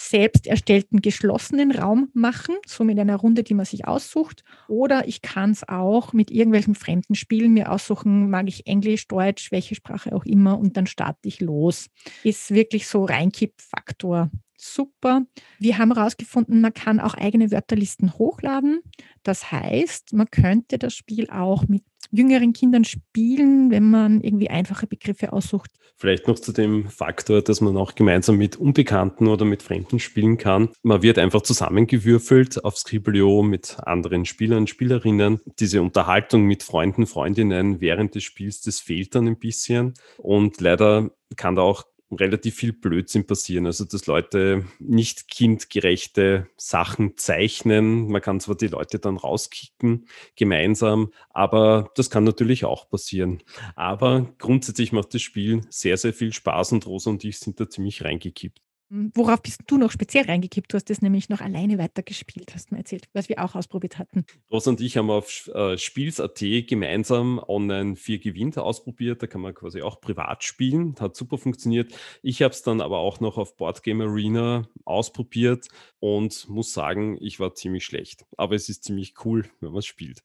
selbst 0.00 0.46
erstellten 0.46 1.02
geschlossenen 1.02 1.72
Raum 1.72 2.08
machen, 2.14 2.56
so 2.66 2.84
mit 2.84 2.98
einer 2.98 3.16
Runde, 3.16 3.42
die 3.42 3.54
man 3.54 3.66
sich 3.66 3.86
aussucht. 3.86 4.44
Oder 4.66 5.06
ich 5.06 5.20
kann 5.20 5.50
es 5.50 5.68
auch 5.68 6.12
mit 6.12 6.30
irgendwelchen 6.30 6.74
fremden 6.74 7.14
Spielen 7.14 7.52
mir 7.52 7.70
aussuchen, 7.70 8.30
mag 8.30 8.48
ich 8.48 8.66
Englisch, 8.66 9.06
Deutsch, 9.08 9.52
welche 9.52 9.74
Sprache 9.74 10.14
auch 10.14 10.24
immer 10.24 10.58
und 10.58 10.76
dann 10.76 10.86
starte 10.86 11.28
ich 11.28 11.40
los. 11.40 11.86
Ist 12.22 12.50
wirklich 12.52 12.88
so 12.88 13.04
Reinkipp-Faktor. 13.04 14.30
Super. 14.62 15.22
Wir 15.58 15.78
haben 15.78 15.94
herausgefunden, 15.94 16.60
man 16.60 16.74
kann 16.74 17.00
auch 17.00 17.14
eigene 17.14 17.50
Wörterlisten 17.50 18.18
hochladen. 18.18 18.80
Das 19.22 19.50
heißt, 19.50 20.12
man 20.12 20.30
könnte 20.30 20.78
das 20.78 20.94
Spiel 20.94 21.30
auch 21.30 21.66
mit 21.66 21.82
jüngeren 22.10 22.52
Kindern 22.52 22.84
spielen, 22.84 23.70
wenn 23.70 23.88
man 23.88 24.20
irgendwie 24.20 24.50
einfache 24.50 24.86
Begriffe 24.86 25.32
aussucht. 25.32 25.70
Vielleicht 25.96 26.28
noch 26.28 26.38
zu 26.38 26.52
dem 26.52 26.88
Faktor, 26.88 27.40
dass 27.40 27.62
man 27.62 27.76
auch 27.78 27.94
gemeinsam 27.94 28.36
mit 28.36 28.56
Unbekannten 28.56 29.28
oder 29.28 29.46
mit 29.46 29.62
Fremden 29.62 29.98
spielen 29.98 30.36
kann. 30.36 30.68
Man 30.82 31.02
wird 31.02 31.18
einfach 31.18 31.40
zusammengewürfelt 31.40 32.62
auf 32.62 32.76
Scriblio 32.76 33.42
mit 33.42 33.78
anderen 33.84 34.26
Spielern, 34.26 34.66
Spielerinnen. 34.66 35.40
Diese 35.58 35.80
Unterhaltung 35.80 36.44
mit 36.44 36.62
Freunden, 36.62 37.06
Freundinnen 37.06 37.80
während 37.80 38.14
des 38.14 38.24
Spiels, 38.24 38.60
das 38.60 38.78
fehlt 38.78 39.14
dann 39.14 39.26
ein 39.26 39.38
bisschen. 39.38 39.94
Und 40.18 40.60
leider 40.60 41.10
kann 41.36 41.56
da 41.56 41.62
auch 41.62 41.84
relativ 42.10 42.56
viel 42.56 42.72
Blödsinn 42.72 43.26
passieren. 43.26 43.66
Also, 43.66 43.84
dass 43.84 44.06
Leute 44.06 44.64
nicht 44.78 45.28
kindgerechte 45.28 46.48
Sachen 46.56 47.16
zeichnen. 47.16 48.08
Man 48.08 48.22
kann 48.22 48.40
zwar 48.40 48.56
die 48.56 48.68
Leute 48.68 48.98
dann 48.98 49.16
rauskicken 49.16 50.06
gemeinsam, 50.36 51.12
aber 51.30 51.90
das 51.94 52.10
kann 52.10 52.24
natürlich 52.24 52.64
auch 52.64 52.88
passieren. 52.88 53.42
Aber 53.76 54.32
grundsätzlich 54.38 54.92
macht 54.92 55.14
das 55.14 55.22
Spiel 55.22 55.62
sehr, 55.70 55.96
sehr 55.96 56.12
viel 56.12 56.32
Spaß 56.32 56.72
und 56.72 56.86
Rosa 56.86 57.10
und 57.10 57.24
ich 57.24 57.38
sind 57.38 57.60
da 57.60 57.68
ziemlich 57.68 58.04
reingekippt. 58.04 58.60
Hm, 58.90 59.12
worauf 59.14 59.40
bist 59.40 59.60
du 59.66 59.78
noch 59.78 59.92
speziell 59.92 60.24
reingekippt? 60.24 60.72
Du 60.72 60.76
hast 60.76 60.90
das 60.90 61.00
nämlich 61.00 61.28
noch 61.28 61.40
alleine 61.40 61.78
weitergespielt, 61.78 62.54
hast 62.54 62.70
du 62.70 62.74
mir 62.74 62.80
erzählt, 62.80 63.08
was 63.12 63.28
wir 63.28 63.42
auch 63.42 63.54
ausprobiert 63.54 63.98
hatten. 63.98 64.24
Rosa 64.50 64.70
und 64.70 64.80
ich 64.80 64.96
haben 64.96 65.10
auf 65.10 65.48
äh, 65.54 65.78
Spiels.at 65.78 66.40
gemeinsam 66.66 67.40
online 67.46 67.94
vier 67.94 68.18
gewinnt 68.18 68.58
ausprobiert. 68.58 69.22
Da 69.22 69.28
kann 69.28 69.40
man 69.40 69.54
quasi 69.54 69.82
auch 69.82 70.00
privat 70.00 70.42
spielen. 70.42 70.96
Hat 70.98 71.14
super 71.14 71.38
funktioniert. 71.38 71.94
Ich 72.22 72.42
habe 72.42 72.52
es 72.52 72.62
dann 72.62 72.80
aber 72.80 72.98
auch 72.98 73.20
noch 73.20 73.38
auf 73.38 73.56
Boardgame 73.56 74.04
Arena 74.04 74.68
ausprobiert 74.84 75.68
und 76.00 76.48
muss 76.48 76.72
sagen, 76.72 77.16
ich 77.20 77.38
war 77.38 77.54
ziemlich 77.54 77.84
schlecht. 77.84 78.26
Aber 78.36 78.56
es 78.56 78.68
ist 78.68 78.82
ziemlich 78.82 79.14
cool, 79.24 79.48
wenn 79.60 79.70
man 79.70 79.78
es 79.78 79.86
spielt. 79.86 80.24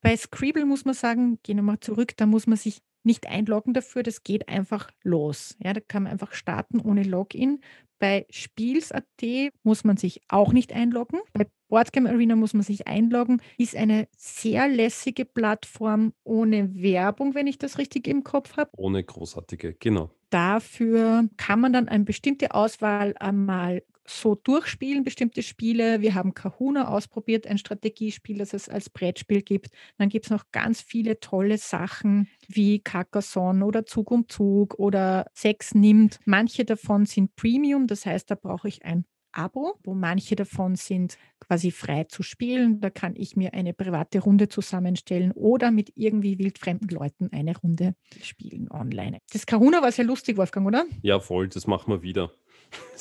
Bei 0.00 0.16
Scribble 0.16 0.64
muss 0.64 0.84
man 0.84 0.94
sagen, 0.94 1.38
gehen 1.42 1.56
wir 1.56 1.62
mal 1.62 1.78
zurück, 1.78 2.16
da 2.16 2.26
muss 2.26 2.46
man 2.46 2.56
sich 2.56 2.80
nicht 3.04 3.28
einloggen 3.28 3.74
dafür, 3.74 4.02
das 4.02 4.22
geht 4.22 4.48
einfach 4.48 4.90
los. 5.02 5.56
Ja, 5.62 5.72
da 5.72 5.80
kann 5.80 6.04
man 6.04 6.12
einfach 6.12 6.32
starten 6.32 6.80
ohne 6.80 7.02
Login. 7.02 7.60
Bei 7.98 8.26
Spiels.at 8.30 9.52
muss 9.62 9.84
man 9.84 9.96
sich 9.96 10.22
auch 10.28 10.52
nicht 10.52 10.72
einloggen. 10.72 11.20
Bei 11.32 11.46
Boardgame 11.68 12.10
Arena 12.10 12.34
muss 12.34 12.52
man 12.52 12.64
sich 12.64 12.88
einloggen. 12.88 13.40
Ist 13.58 13.76
eine 13.76 14.08
sehr 14.16 14.68
lässige 14.68 15.24
Plattform 15.24 16.12
ohne 16.24 16.74
Werbung, 16.74 17.34
wenn 17.34 17.46
ich 17.46 17.58
das 17.58 17.78
richtig 17.78 18.08
im 18.08 18.24
Kopf 18.24 18.56
habe. 18.56 18.70
Ohne 18.76 19.02
großartige, 19.04 19.74
genau. 19.74 20.10
Dafür 20.30 21.28
kann 21.36 21.60
man 21.60 21.72
dann 21.72 21.88
eine 21.88 22.04
bestimmte 22.04 22.54
Auswahl 22.54 23.14
einmal 23.18 23.84
so 24.06 24.34
durchspielen, 24.34 25.04
bestimmte 25.04 25.42
Spiele. 25.42 26.00
Wir 26.00 26.14
haben 26.14 26.34
Kahuna 26.34 26.88
ausprobiert, 26.88 27.46
ein 27.46 27.58
Strategiespiel, 27.58 28.38
das 28.38 28.52
es 28.52 28.68
als 28.68 28.90
Brettspiel 28.90 29.42
gibt. 29.42 29.70
Dann 29.98 30.08
gibt 30.08 30.26
es 30.26 30.30
noch 30.30 30.44
ganz 30.52 30.80
viele 30.80 31.20
tolle 31.20 31.58
Sachen 31.58 32.28
wie 32.48 32.80
Carcassonne 32.80 33.64
oder 33.64 33.86
Zug 33.86 34.10
um 34.10 34.28
Zug 34.28 34.78
oder 34.78 35.26
Sex 35.34 35.74
nimmt. 35.74 36.18
Manche 36.24 36.64
davon 36.64 37.06
sind 37.06 37.36
Premium, 37.36 37.86
das 37.86 38.06
heißt, 38.06 38.30
da 38.30 38.34
brauche 38.34 38.68
ich 38.68 38.84
ein 38.84 39.04
Abo, 39.32 39.78
wo 39.82 39.94
manche 39.94 40.36
davon 40.36 40.76
sind 40.76 41.16
quasi 41.40 41.70
frei 41.70 42.04
zu 42.04 42.22
spielen. 42.22 42.80
Da 42.80 42.90
kann 42.90 43.14
ich 43.16 43.34
mir 43.34 43.54
eine 43.54 43.72
private 43.72 44.20
Runde 44.20 44.48
zusammenstellen 44.48 45.32
oder 45.32 45.70
mit 45.70 45.92
irgendwie 45.96 46.38
wildfremden 46.38 46.88
Leuten 46.88 47.30
eine 47.32 47.56
Runde 47.56 47.94
spielen 48.22 48.70
online. 48.70 49.18
Das 49.32 49.46
Kahuna 49.46 49.82
war 49.82 49.90
sehr 49.90 50.04
lustig, 50.04 50.36
Wolfgang, 50.36 50.66
oder? 50.66 50.84
Ja, 51.02 51.18
voll, 51.18 51.48
das 51.48 51.66
machen 51.66 51.92
wir 51.92 52.02
wieder. 52.02 52.32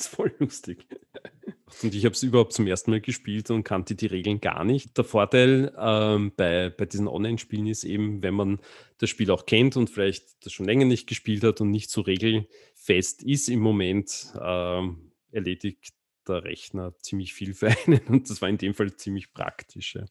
Ist 0.02 0.08
voll 0.08 0.34
lustig. 0.40 0.88
Und 1.84 1.94
ich 1.94 2.06
habe 2.06 2.14
es 2.14 2.24
überhaupt 2.24 2.54
zum 2.54 2.66
ersten 2.66 2.92
Mal 2.92 3.00
gespielt 3.00 3.50
und 3.50 3.64
kannte 3.64 3.96
die 3.96 4.08
Regeln 4.08 4.42
gar 4.42 4.66
nicht. 4.66 4.98
Der 4.98 5.06
Vorteil 5.06 5.74
ähm, 5.78 6.34
bei, 6.36 6.70
bei 6.70 6.86
diesen 6.86 7.08
Online-Spielen 7.08 7.66
ist 7.68 7.86
eben, 7.86 8.22
wenn 8.22 8.34
man 8.34 8.60
das 8.98 9.10
Spiel 9.10 9.32
auch 9.32 9.46
kennt 9.46 9.78
und 9.78 9.90
vielleicht 9.90 10.46
das 10.46 10.52
schon 10.52 10.66
länger 10.66 10.84
nicht 10.84 11.08
gespielt 11.08 11.46
hat 11.46 11.62
und 11.62 11.72
nicht 11.72 11.90
so 11.90 12.02
regelfest 12.02 13.24
ist 13.24 13.48
im 13.48 13.62
Moment, 13.62 14.34
ähm, 14.42 15.14
erledigt 15.32 15.94
der 16.28 16.44
Rechner 16.44 16.94
ziemlich 17.00 17.34
viel 17.34 17.54
für 17.54 17.70
einen. 17.86 18.02
Und 18.08 18.30
das 18.30 18.42
war 18.42 18.50
in 18.50 18.58
dem 18.58 18.74
Fall 18.74 18.94
ziemlich 18.96 19.32
praktisch. 19.32 19.96
Ja. 19.96 20.06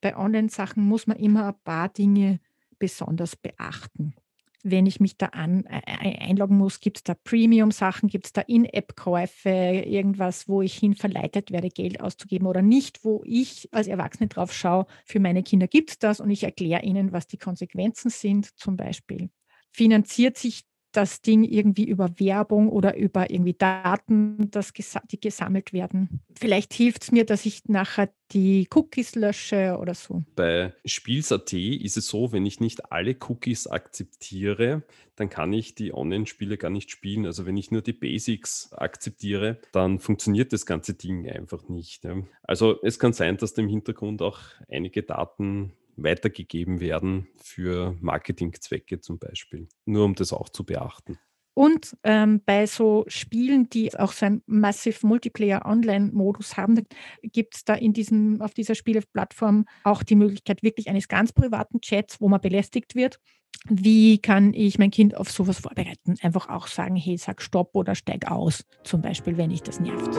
Bei 0.00 0.16
Online-Sachen 0.16 0.82
muss 0.82 1.06
man 1.06 1.18
immer 1.18 1.48
ein 1.48 1.62
paar 1.62 1.88
Dinge 1.88 2.40
besonders 2.80 3.36
beachten 3.36 4.16
wenn 4.64 4.86
ich 4.86 4.98
mich 4.98 5.16
da 5.16 5.26
an, 5.26 5.64
äh, 5.66 6.18
einloggen 6.18 6.56
muss, 6.56 6.80
gibt 6.80 6.96
es 6.96 7.02
da 7.04 7.14
Premium-Sachen, 7.14 8.08
gibt 8.08 8.26
es 8.26 8.32
da 8.32 8.40
In-App-Käufe, 8.40 9.50
irgendwas, 9.50 10.48
wo 10.48 10.62
ich 10.62 10.74
hin 10.74 10.94
verleitet 10.94 11.52
werde, 11.52 11.68
Geld 11.68 12.00
auszugeben 12.00 12.46
oder 12.46 12.62
nicht, 12.62 13.04
wo 13.04 13.22
ich 13.24 13.68
als 13.72 13.86
Erwachsene 13.86 14.28
drauf 14.28 14.52
schaue, 14.52 14.86
für 15.04 15.20
meine 15.20 15.42
Kinder 15.42 15.68
gibt 15.68 15.90
es 15.90 15.98
das 15.98 16.18
und 16.18 16.30
ich 16.30 16.42
erkläre 16.42 16.82
ihnen, 16.82 17.12
was 17.12 17.26
die 17.26 17.38
Konsequenzen 17.38 18.10
sind, 18.10 18.58
zum 18.58 18.76
Beispiel. 18.76 19.30
Finanziert 19.70 20.38
sich 20.38 20.64
das 20.96 21.22
Ding 21.22 21.44
irgendwie 21.44 21.84
über 21.84 22.18
Werbung 22.18 22.68
oder 22.68 22.96
über 22.96 23.30
irgendwie 23.30 23.54
Daten, 23.54 24.50
das 24.50 24.72
die 25.10 25.20
gesammelt 25.20 25.72
werden. 25.72 26.20
Vielleicht 26.38 26.72
hilft 26.72 27.04
es 27.04 27.12
mir, 27.12 27.24
dass 27.24 27.44
ich 27.46 27.64
nachher 27.66 28.10
die 28.32 28.68
Cookies 28.74 29.14
lösche 29.14 29.76
oder 29.80 29.94
so. 29.94 30.24
Bei 30.34 30.72
Spiels.at 30.84 31.52
ist 31.52 31.96
es 31.96 32.08
so, 32.08 32.32
wenn 32.32 32.46
ich 32.46 32.60
nicht 32.60 32.90
alle 32.90 33.16
Cookies 33.28 33.66
akzeptiere, 33.66 34.82
dann 35.16 35.28
kann 35.28 35.52
ich 35.52 35.74
die 35.74 35.92
Online-Spiele 35.92 36.56
gar 36.56 36.70
nicht 36.70 36.90
spielen. 36.90 37.26
Also 37.26 37.46
wenn 37.46 37.56
ich 37.56 37.70
nur 37.70 37.82
die 37.82 37.92
Basics 37.92 38.72
akzeptiere, 38.72 39.58
dann 39.72 39.98
funktioniert 39.98 40.52
das 40.52 40.66
ganze 40.66 40.94
Ding 40.94 41.28
einfach 41.28 41.68
nicht. 41.68 42.06
Also 42.42 42.80
es 42.82 42.98
kann 42.98 43.12
sein, 43.12 43.36
dass 43.36 43.54
da 43.54 43.62
im 43.62 43.68
Hintergrund 43.68 44.22
auch 44.22 44.40
einige 44.68 45.02
Daten 45.02 45.72
weitergegeben 45.96 46.80
werden 46.80 47.28
für 47.42 47.96
Marketingzwecke 48.00 49.00
zum 49.00 49.18
Beispiel. 49.18 49.68
Nur 49.84 50.04
um 50.04 50.14
das 50.14 50.32
auch 50.32 50.48
zu 50.48 50.64
beachten. 50.64 51.18
Und 51.54 51.96
ähm, 52.02 52.42
bei 52.44 52.66
so 52.66 53.04
Spielen, 53.06 53.70
die 53.70 53.96
auch 53.96 54.12
so 54.12 54.26
einen 54.26 54.42
Massive 54.46 55.06
Multiplayer 55.06 55.64
Online-Modus 55.64 56.56
haben, 56.56 56.84
gibt 57.22 57.54
es 57.54 57.64
da 57.64 57.74
in 57.74 57.92
diesem, 57.92 58.40
auf 58.40 58.54
dieser 58.54 58.74
Spieleplattform 58.74 59.64
auch 59.84 60.02
die 60.02 60.16
Möglichkeit 60.16 60.64
wirklich 60.64 60.88
eines 60.88 61.06
ganz 61.06 61.32
privaten 61.32 61.80
Chats, 61.80 62.20
wo 62.20 62.28
man 62.28 62.40
belästigt 62.40 62.96
wird. 62.96 63.20
Wie 63.68 64.18
kann 64.18 64.52
ich 64.52 64.78
mein 64.78 64.90
Kind 64.90 65.16
auf 65.16 65.30
sowas 65.30 65.60
vorbereiten? 65.60 66.16
Einfach 66.22 66.48
auch 66.48 66.66
sagen, 66.66 66.96
hey, 66.96 67.16
sag 67.16 67.40
Stopp 67.40 67.70
oder 67.74 67.94
steig 67.94 68.30
aus, 68.30 68.64
zum 68.82 69.00
Beispiel, 69.00 69.36
wenn 69.36 69.52
ich 69.52 69.62
das 69.62 69.78
nervt. 69.78 70.14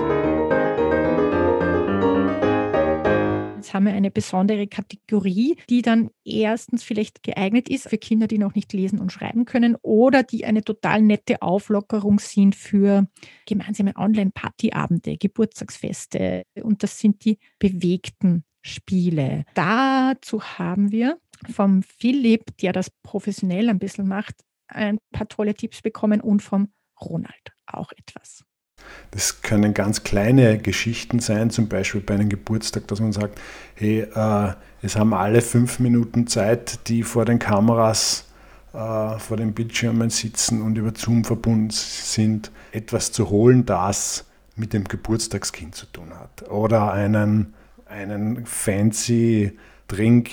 Jetzt 3.66 3.74
haben 3.74 3.88
wir 3.88 3.94
eine 3.94 4.12
besondere 4.12 4.68
Kategorie, 4.68 5.58
die 5.72 5.82
dann 5.82 6.12
erstens 6.24 6.84
vielleicht 6.84 7.24
geeignet 7.24 7.68
ist 7.68 7.90
für 7.90 7.98
Kinder, 7.98 8.28
die 8.28 8.38
noch 8.38 8.54
nicht 8.54 8.72
lesen 8.74 9.00
und 9.00 9.12
schreiben 9.12 9.46
können 9.46 9.76
oder 9.82 10.22
die 10.22 10.46
eine 10.46 10.64
total 10.64 11.02
nette 11.02 11.42
Auflockerung 11.42 12.20
sind 12.20 12.54
für 12.54 13.08
gemeinsame 13.48 13.96
Online-Partyabende, 13.96 15.18
Geburtstagsfeste. 15.18 16.44
Und 16.62 16.84
das 16.84 17.00
sind 17.00 17.26
die 17.26 17.40
bewegten 17.58 18.44
Spiele. 18.62 19.46
Dazu 19.56 20.44
haben 20.44 20.92
wir 20.92 21.18
vom 21.52 21.82
Philipp, 21.82 22.56
der 22.58 22.72
das 22.72 22.92
professionell 23.02 23.70
ein 23.70 23.80
bisschen 23.80 24.08
macht, 24.08 24.36
ein 24.68 25.00
paar 25.12 25.28
tolle 25.28 25.56
Tipps 25.56 25.82
bekommen 25.82 26.22
und 26.22 26.44
vom 26.44 26.72
Ronald 27.02 27.52
auch 27.66 27.92
etwas. 27.94 28.46
Das 29.12 29.42
können 29.42 29.74
ganz 29.74 30.04
kleine 30.04 30.58
Geschichten 30.58 31.20
sein, 31.20 31.50
zum 31.50 31.68
Beispiel 31.68 32.02
bei 32.02 32.16
einem 32.16 32.30
Geburtstag, 32.30 32.88
dass 32.88 33.00
man 33.00 33.14
sagt, 33.14 33.40
hey, 33.76 34.02
äh, 34.02 34.54
es 34.82 34.96
haben 34.96 35.14
alle 35.14 35.42
fünf 35.42 35.80
Minuten 35.80 36.28
Zeit, 36.28 36.88
die 36.88 37.04
vor 37.04 37.26
den 37.26 37.40
Kameras, 37.40 38.26
äh, 38.74 39.18
vor 39.20 39.38
den 39.38 39.54
Bildschirmen 39.54 40.10
sitzen 40.10 40.62
und 40.62 40.78
über 40.78 40.92
Zoom 40.96 41.24
verbunden 41.24 41.70
sind, 41.72 42.52
etwas 42.72 43.12
zu 43.12 43.30
holen, 43.30 43.66
das 43.66 44.26
mit 44.56 44.74
dem 44.74 44.84
Geburtstagskind 44.84 45.76
zu 45.76 45.86
tun 45.88 46.12
hat. 46.14 46.50
Oder 46.50 46.92
einen, 46.92 47.54
einen 47.86 48.46
fancy 48.46 49.58
Drink 49.88 50.30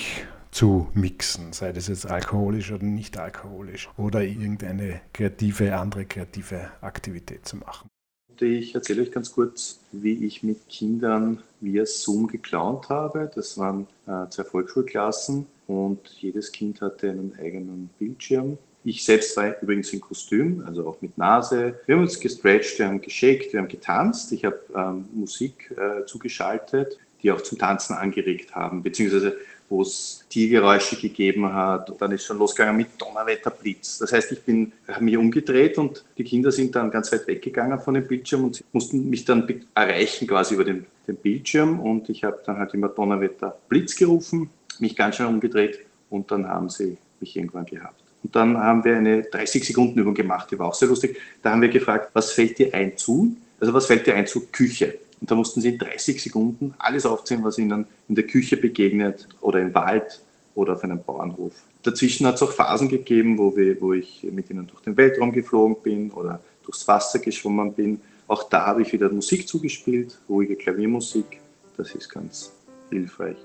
zu 0.51 0.89
mixen, 0.95 1.53
sei 1.53 1.73
das 1.73 1.89
jetzt 1.89 2.07
alkoholisch 2.07 2.73
oder 2.73 2.85
nicht 2.85 3.19
alkoholisch, 3.19 3.89
oder 3.97 4.23
irgendeine 4.23 5.01
kreative, 5.13 5.77
andere 5.77 6.05
kreative 6.05 6.71
Aktivität 6.81 7.47
zu 7.47 7.57
machen. 7.57 7.92
Ich 8.41 8.75
erzähle 8.75 9.03
euch 9.03 9.13
ganz 9.13 9.33
kurz, 9.33 9.81
wie 9.93 10.25
ich 10.25 10.43
mit 10.43 10.69
Kindern 10.69 11.43
via 11.61 11.85
Zoom 11.85 12.27
geklaunt 12.27 12.89
habe. 12.89 13.31
Das 13.35 13.59
waren 13.59 13.87
äh, 14.07 14.29
zwei 14.31 14.45
Volksschulklassen 14.45 15.47
und 15.67 16.01
jedes 16.21 16.53
Kind 16.53 16.81
hatte 16.81 17.11
einen 17.11 17.37
eigenen 17.39 17.91
Bildschirm. 17.99 18.59
Ich 18.85 19.05
selbst 19.05 19.37
war 19.37 19.61
übrigens 19.63 19.93
in 19.93 20.01
Kostüm, 20.01 20.65
also 20.67 20.89
auch 20.89 21.01
mit 21.01 21.17
Nase. 21.17 21.79
Wir 21.87 21.95
haben 21.95 22.03
uns 22.03 22.19
gestretcht, 22.19 22.79
wir 22.79 22.87
haben 22.89 23.01
geschakt, 23.01 23.53
wir 23.53 23.61
haben 23.61 23.69
getanzt. 23.69 24.33
Ich 24.33 24.45
habe 24.45 24.59
ähm, 24.75 25.05
Musik 25.13 25.73
äh, 25.77 26.05
zugeschaltet, 26.07 26.99
die 27.23 27.31
auch 27.31 27.43
zum 27.43 27.59
Tanzen 27.59 27.95
angeregt 27.95 28.55
haben, 28.55 28.83
beziehungsweise 28.83 29.37
wo 29.73 29.83
es 29.83 30.25
Tiergeräusche 30.29 30.97
gegeben 30.97 31.53
hat. 31.53 31.89
Und 31.91 32.01
dann 32.01 32.13
ist 32.13 32.27
schon 32.27 32.39
losgegangen 32.39 32.77
mit 32.77 32.89
Donnerwetter, 32.99 33.51
Blitz. 33.51 33.99
Das 33.99 34.13
heißt, 34.13 34.31
ich 34.33 34.43
bin, 34.43 34.73
mich 35.01 35.17
umgedreht 35.17 35.79
und 35.79 36.05
die 36.19 36.25
Kinder 36.25 36.53
sind 36.53 36.77
dann 36.77 36.91
ganz 36.91 37.11
weit 37.11 37.27
weggegangen 37.27 37.81
von 37.81 37.95
dem 37.95 38.07
Bildschirm 38.07 38.45
und 38.45 38.63
mussten 38.73 39.09
mich 39.09 39.25
dann 39.25 39.49
erreichen 39.75 40.29
quasi 40.29 40.55
über 40.55 40.65
den, 40.65 40.85
den 41.09 41.17
Bildschirm. 41.17 41.81
Und 41.81 42.11
ich 42.11 42.23
habe 42.23 42.41
dann 42.45 42.59
halt 42.59 42.75
immer 42.75 42.91
Donnerwetter, 42.91 43.57
Blitz 43.69 43.97
gerufen, 43.97 44.51
mich 44.79 44.95
ganz 44.95 45.17
schnell 45.17 45.29
umgedreht 45.29 45.81
und 46.11 46.31
dann 46.31 46.47
haben 46.47 46.69
sie 46.69 46.99
mich 47.19 47.35
irgendwann 47.35 47.65
gehabt. 47.65 48.03
Und 48.23 48.37
dann 48.37 48.57
haben 48.59 48.85
wir 48.85 48.97
eine 48.97 49.23
30-Sekunden-Übung 49.23 50.15
gemacht, 50.15 50.51
die 50.51 50.59
war 50.59 50.69
auch 50.69 50.75
sehr 50.75 50.89
lustig. 50.89 51.19
Da 51.41 51.51
haben 51.51 51.63
wir 51.63 51.71
gefragt, 51.71 52.11
was 52.13 52.31
fällt 52.33 52.59
dir 52.59 52.73
ein 52.75 52.97
zu? 52.97 53.35
Also 53.59 53.73
was 53.73 53.87
fällt 53.87 54.07
dir 54.07 54.15
ein 54.15 54.27
zu 54.27 54.47
Küche? 54.53 54.99
Und 55.23 55.31
da 55.31 55.37
mussten 55.37 55.61
sie 55.61 55.69
in 55.69 55.79
30 55.79 56.21
Sekunden 56.21 56.75
alles 56.79 57.07
aufzählen, 57.07 57.45
was 57.45 57.57
ihnen 57.57 57.87
in 58.09 58.17
der 58.17 58.27
Küche 58.27 58.57
begegnet 58.57 59.29
oder 59.41 59.61
im 59.61 59.73
Wald 59.73 60.21
oder 60.57 60.73
auf 60.73 60.83
einem 60.83 61.01
Bauernhof. 61.01 61.53
Dazwischen 61.85 62.27
hat 62.27 62.35
es 62.35 62.43
auch 62.43 62.51
Phasen 62.51 62.89
gegeben, 62.89 63.39
wo, 63.39 63.57
wir, 63.57 63.81
wo 63.81 63.93
ich 63.93 64.27
mit 64.33 64.51
ihnen 64.51 64.67
durch 64.67 64.83
den 64.83 64.97
Weltraum 64.97 65.31
geflogen 65.31 65.77
bin 65.81 66.11
oder 66.11 66.41
durchs 66.65 66.89
Wasser 66.89 67.21
geschwommen 67.21 67.73
bin. 67.73 68.01
Auch 68.27 68.49
da 68.49 68.67
habe 68.67 68.83
ich 68.83 68.93
wieder 68.93 69.09
Musik 69.11 69.47
zugespielt, 69.47 70.19
ruhige 70.29 70.57
Klaviermusik. 70.57 71.41
Das 71.77 71.95
ist 71.95 72.09
ganz 72.09 72.51
hilfreich. 72.91 73.37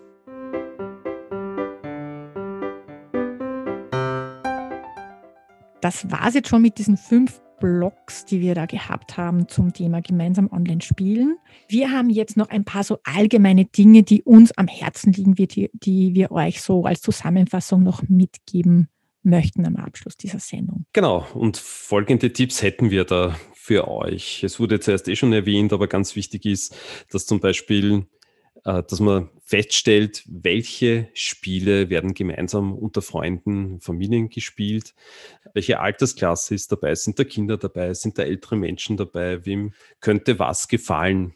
Das 5.81 6.09
war 6.09 6.27
es 6.27 6.33
jetzt 6.33 6.49
schon 6.49 6.63
mit 6.63 6.79
diesen 6.79 6.97
fünf 6.97 7.39
Blogs, 7.59 8.25
die 8.25 8.41
wir 8.41 8.55
da 8.55 8.65
gehabt 8.65 9.17
haben 9.17 9.47
zum 9.47 9.73
Thema 9.73 10.01
gemeinsam 10.01 10.51
online 10.51 10.81
spielen. 10.81 11.37
Wir 11.67 11.91
haben 11.91 12.09
jetzt 12.09 12.37
noch 12.37 12.49
ein 12.49 12.65
paar 12.65 12.83
so 12.83 12.99
allgemeine 13.03 13.65
Dinge, 13.65 14.03
die 14.03 14.23
uns 14.23 14.51
am 14.57 14.67
Herzen 14.67 15.13
liegen, 15.13 15.35
die, 15.35 15.69
die 15.73 16.13
wir 16.13 16.31
euch 16.31 16.61
so 16.61 16.85
als 16.85 17.01
Zusammenfassung 17.01 17.83
noch 17.83 18.03
mitgeben 18.07 18.89
möchten 19.23 19.65
am 19.65 19.75
Abschluss 19.75 20.17
dieser 20.17 20.39
Sendung. 20.39 20.85
Genau, 20.93 21.25
und 21.33 21.57
folgende 21.57 22.31
Tipps 22.31 22.61
hätten 22.61 22.91
wir 22.91 23.03
da 23.03 23.35
für 23.53 23.87
euch. 23.89 24.43
Es 24.43 24.59
wurde 24.59 24.79
zuerst 24.79 25.07
eh 25.09 25.15
schon 25.15 25.33
erwähnt, 25.33 25.73
aber 25.73 25.87
ganz 25.87 26.15
wichtig 26.15 26.45
ist, 26.45 26.75
dass 27.11 27.25
zum 27.25 27.41
Beispiel 27.41 28.05
dass 28.63 28.99
man 28.99 29.29
feststellt, 29.39 30.23
welche 30.27 31.09
Spiele 31.13 31.89
werden 31.89 32.13
gemeinsam 32.13 32.73
unter 32.73 33.01
Freunden, 33.01 33.79
Familien 33.79 34.29
gespielt, 34.29 34.93
welche 35.53 35.79
Altersklasse 35.79 36.55
ist 36.55 36.71
dabei, 36.71 36.95
sind 36.95 37.17
da 37.17 37.23
Kinder 37.23 37.57
dabei, 37.57 37.93
sind 37.93 38.17
da 38.17 38.23
ältere 38.23 38.55
Menschen 38.55 38.97
dabei, 38.97 39.45
wem 39.45 39.73
könnte 39.99 40.39
was 40.39 40.67
gefallen. 40.67 41.33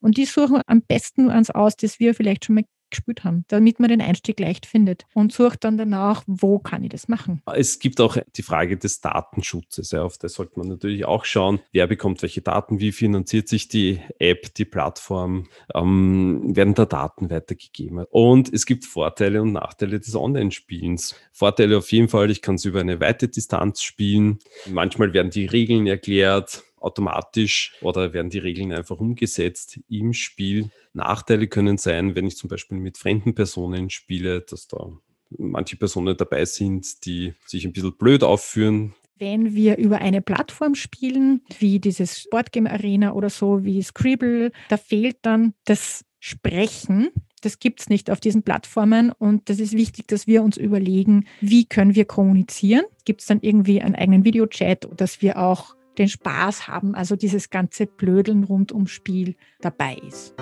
Und 0.00 0.16
die 0.16 0.24
suchen 0.24 0.60
am 0.66 0.82
besten 0.82 1.30
eins 1.30 1.50
aus, 1.50 1.76
das 1.76 2.00
wir 2.00 2.14
vielleicht 2.14 2.44
schon 2.44 2.56
mal 2.56 2.64
gespielt 2.90 3.24
haben, 3.24 3.44
damit 3.48 3.80
man 3.80 3.88
den 3.88 4.00
Einstieg 4.00 4.40
leicht 4.40 4.66
findet 4.66 5.06
und 5.14 5.32
sucht 5.32 5.64
dann 5.64 5.78
danach, 5.78 6.22
wo 6.26 6.58
kann 6.58 6.84
ich 6.84 6.90
das 6.90 7.08
machen. 7.08 7.42
Es 7.54 7.78
gibt 7.78 8.00
auch 8.00 8.16
die 8.36 8.42
Frage 8.42 8.76
des 8.76 9.00
Datenschutzes. 9.00 9.94
Auf 9.94 10.18
das 10.18 10.34
sollte 10.34 10.58
man 10.58 10.68
natürlich 10.68 11.04
auch 11.04 11.24
schauen. 11.24 11.60
Wer 11.72 11.86
bekommt 11.86 12.22
welche 12.22 12.42
Daten? 12.42 12.80
Wie 12.80 12.92
finanziert 12.92 13.48
sich 13.48 13.68
die 13.68 14.00
App, 14.18 14.54
die 14.54 14.64
Plattform? 14.64 15.48
Ähm, 15.74 16.56
werden 16.56 16.74
da 16.74 16.84
Daten 16.84 17.30
weitergegeben? 17.30 18.04
Und 18.10 18.52
es 18.52 18.66
gibt 18.66 18.84
Vorteile 18.84 19.42
und 19.42 19.52
Nachteile 19.52 20.00
des 20.00 20.14
Online-Spielens. 20.14 21.14
Vorteile 21.32 21.78
auf 21.78 21.90
jeden 21.92 22.08
Fall, 22.08 22.30
ich 22.30 22.42
kann 22.42 22.56
es 22.56 22.64
über 22.64 22.80
eine 22.80 23.00
weite 23.00 23.28
Distanz 23.28 23.82
spielen. 23.82 24.38
Manchmal 24.66 25.12
werden 25.12 25.30
die 25.30 25.46
Regeln 25.46 25.86
erklärt 25.86 26.64
automatisch 26.80 27.74
oder 27.80 28.12
werden 28.12 28.30
die 28.30 28.38
Regeln 28.38 28.72
einfach 28.72 28.98
umgesetzt 28.98 29.80
im 29.88 30.12
Spiel. 30.12 30.70
Nachteile 30.92 31.46
können 31.48 31.78
sein, 31.78 32.14
wenn 32.14 32.26
ich 32.26 32.36
zum 32.36 32.48
Beispiel 32.48 32.78
mit 32.78 32.98
fremden 32.98 33.34
Personen 33.34 33.90
spiele, 33.90 34.40
dass 34.40 34.68
da 34.68 34.90
manche 35.30 35.76
Personen 35.76 36.16
dabei 36.16 36.44
sind, 36.44 37.04
die 37.04 37.34
sich 37.46 37.64
ein 37.64 37.72
bisschen 37.72 37.96
blöd 37.96 38.22
aufführen. 38.22 38.94
Wenn 39.18 39.54
wir 39.54 39.78
über 39.78 39.98
eine 39.98 40.22
Plattform 40.22 40.74
spielen, 40.74 41.42
wie 41.58 41.80
dieses 41.80 42.28
Boardgame 42.30 42.70
Arena 42.70 43.12
oder 43.12 43.30
so, 43.30 43.64
wie 43.64 43.82
Scribble, 43.82 44.52
da 44.68 44.76
fehlt 44.76 45.18
dann 45.22 45.54
das 45.64 46.04
Sprechen. 46.20 47.10
Das 47.42 47.58
gibt 47.58 47.80
es 47.80 47.88
nicht 47.88 48.10
auf 48.10 48.20
diesen 48.20 48.42
Plattformen 48.42 49.12
und 49.12 49.48
das 49.48 49.60
ist 49.60 49.72
wichtig, 49.72 50.08
dass 50.08 50.26
wir 50.26 50.42
uns 50.42 50.56
überlegen, 50.56 51.26
wie 51.40 51.66
können 51.66 51.94
wir 51.94 52.04
kommunizieren. 52.04 52.84
Gibt 53.04 53.20
es 53.20 53.28
dann 53.28 53.40
irgendwie 53.40 53.80
einen 53.80 53.94
eigenen 53.94 54.24
Videochat, 54.24 54.88
dass 54.96 55.22
wir 55.22 55.38
auch 55.38 55.74
den 55.98 56.08
Spaß 56.08 56.68
haben, 56.68 56.94
also 56.94 57.16
dieses 57.16 57.50
ganze 57.50 57.86
Blödeln 57.86 58.44
rund 58.44 58.72
ums 58.72 58.90
Spiel 58.90 59.36
dabei 59.60 59.96
ist. 59.96 60.34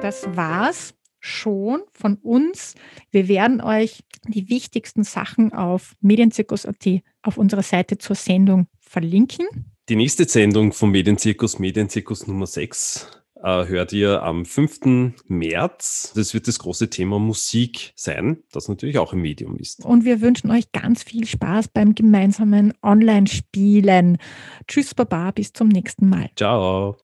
Das 0.00 0.26
war's 0.36 0.94
schon 1.18 1.82
von 1.94 2.16
uns. 2.16 2.74
Wir 3.10 3.26
werden 3.28 3.62
euch 3.62 4.04
die 4.28 4.50
wichtigsten 4.50 5.02
Sachen 5.02 5.52
auf 5.52 5.96
Medienzirkus.at 6.02 7.02
auf 7.22 7.38
unserer 7.38 7.62
Seite 7.62 7.96
zur 7.98 8.14
Sendung 8.14 8.66
verlinken. 8.78 9.46
Die 9.88 9.96
nächste 9.96 10.28
Sendung 10.28 10.72
vom 10.72 10.90
Medienzirkus, 10.90 11.58
Medienzirkus 11.58 12.26
Nummer 12.26 12.46
6, 12.46 13.23
äh, 13.44 13.66
hört 13.66 13.92
ihr 13.92 14.22
am 14.22 14.44
5. 14.44 15.14
März. 15.28 16.12
Das 16.16 16.34
wird 16.34 16.48
das 16.48 16.58
große 16.58 16.90
Thema 16.90 17.18
Musik 17.18 17.92
sein, 17.94 18.42
das 18.50 18.68
natürlich 18.68 18.98
auch 18.98 19.12
ein 19.12 19.20
Medium 19.20 19.56
ist. 19.56 19.84
Und 19.84 20.04
wir 20.04 20.20
wünschen 20.20 20.50
euch 20.50 20.72
ganz 20.72 21.02
viel 21.02 21.26
Spaß 21.26 21.68
beim 21.68 21.94
gemeinsamen 21.94 22.72
Online-Spielen. 22.82 24.18
Tschüss, 24.66 24.94
Baba, 24.94 25.30
bis 25.30 25.52
zum 25.52 25.68
nächsten 25.68 26.08
Mal. 26.08 26.30
Ciao. 26.36 26.96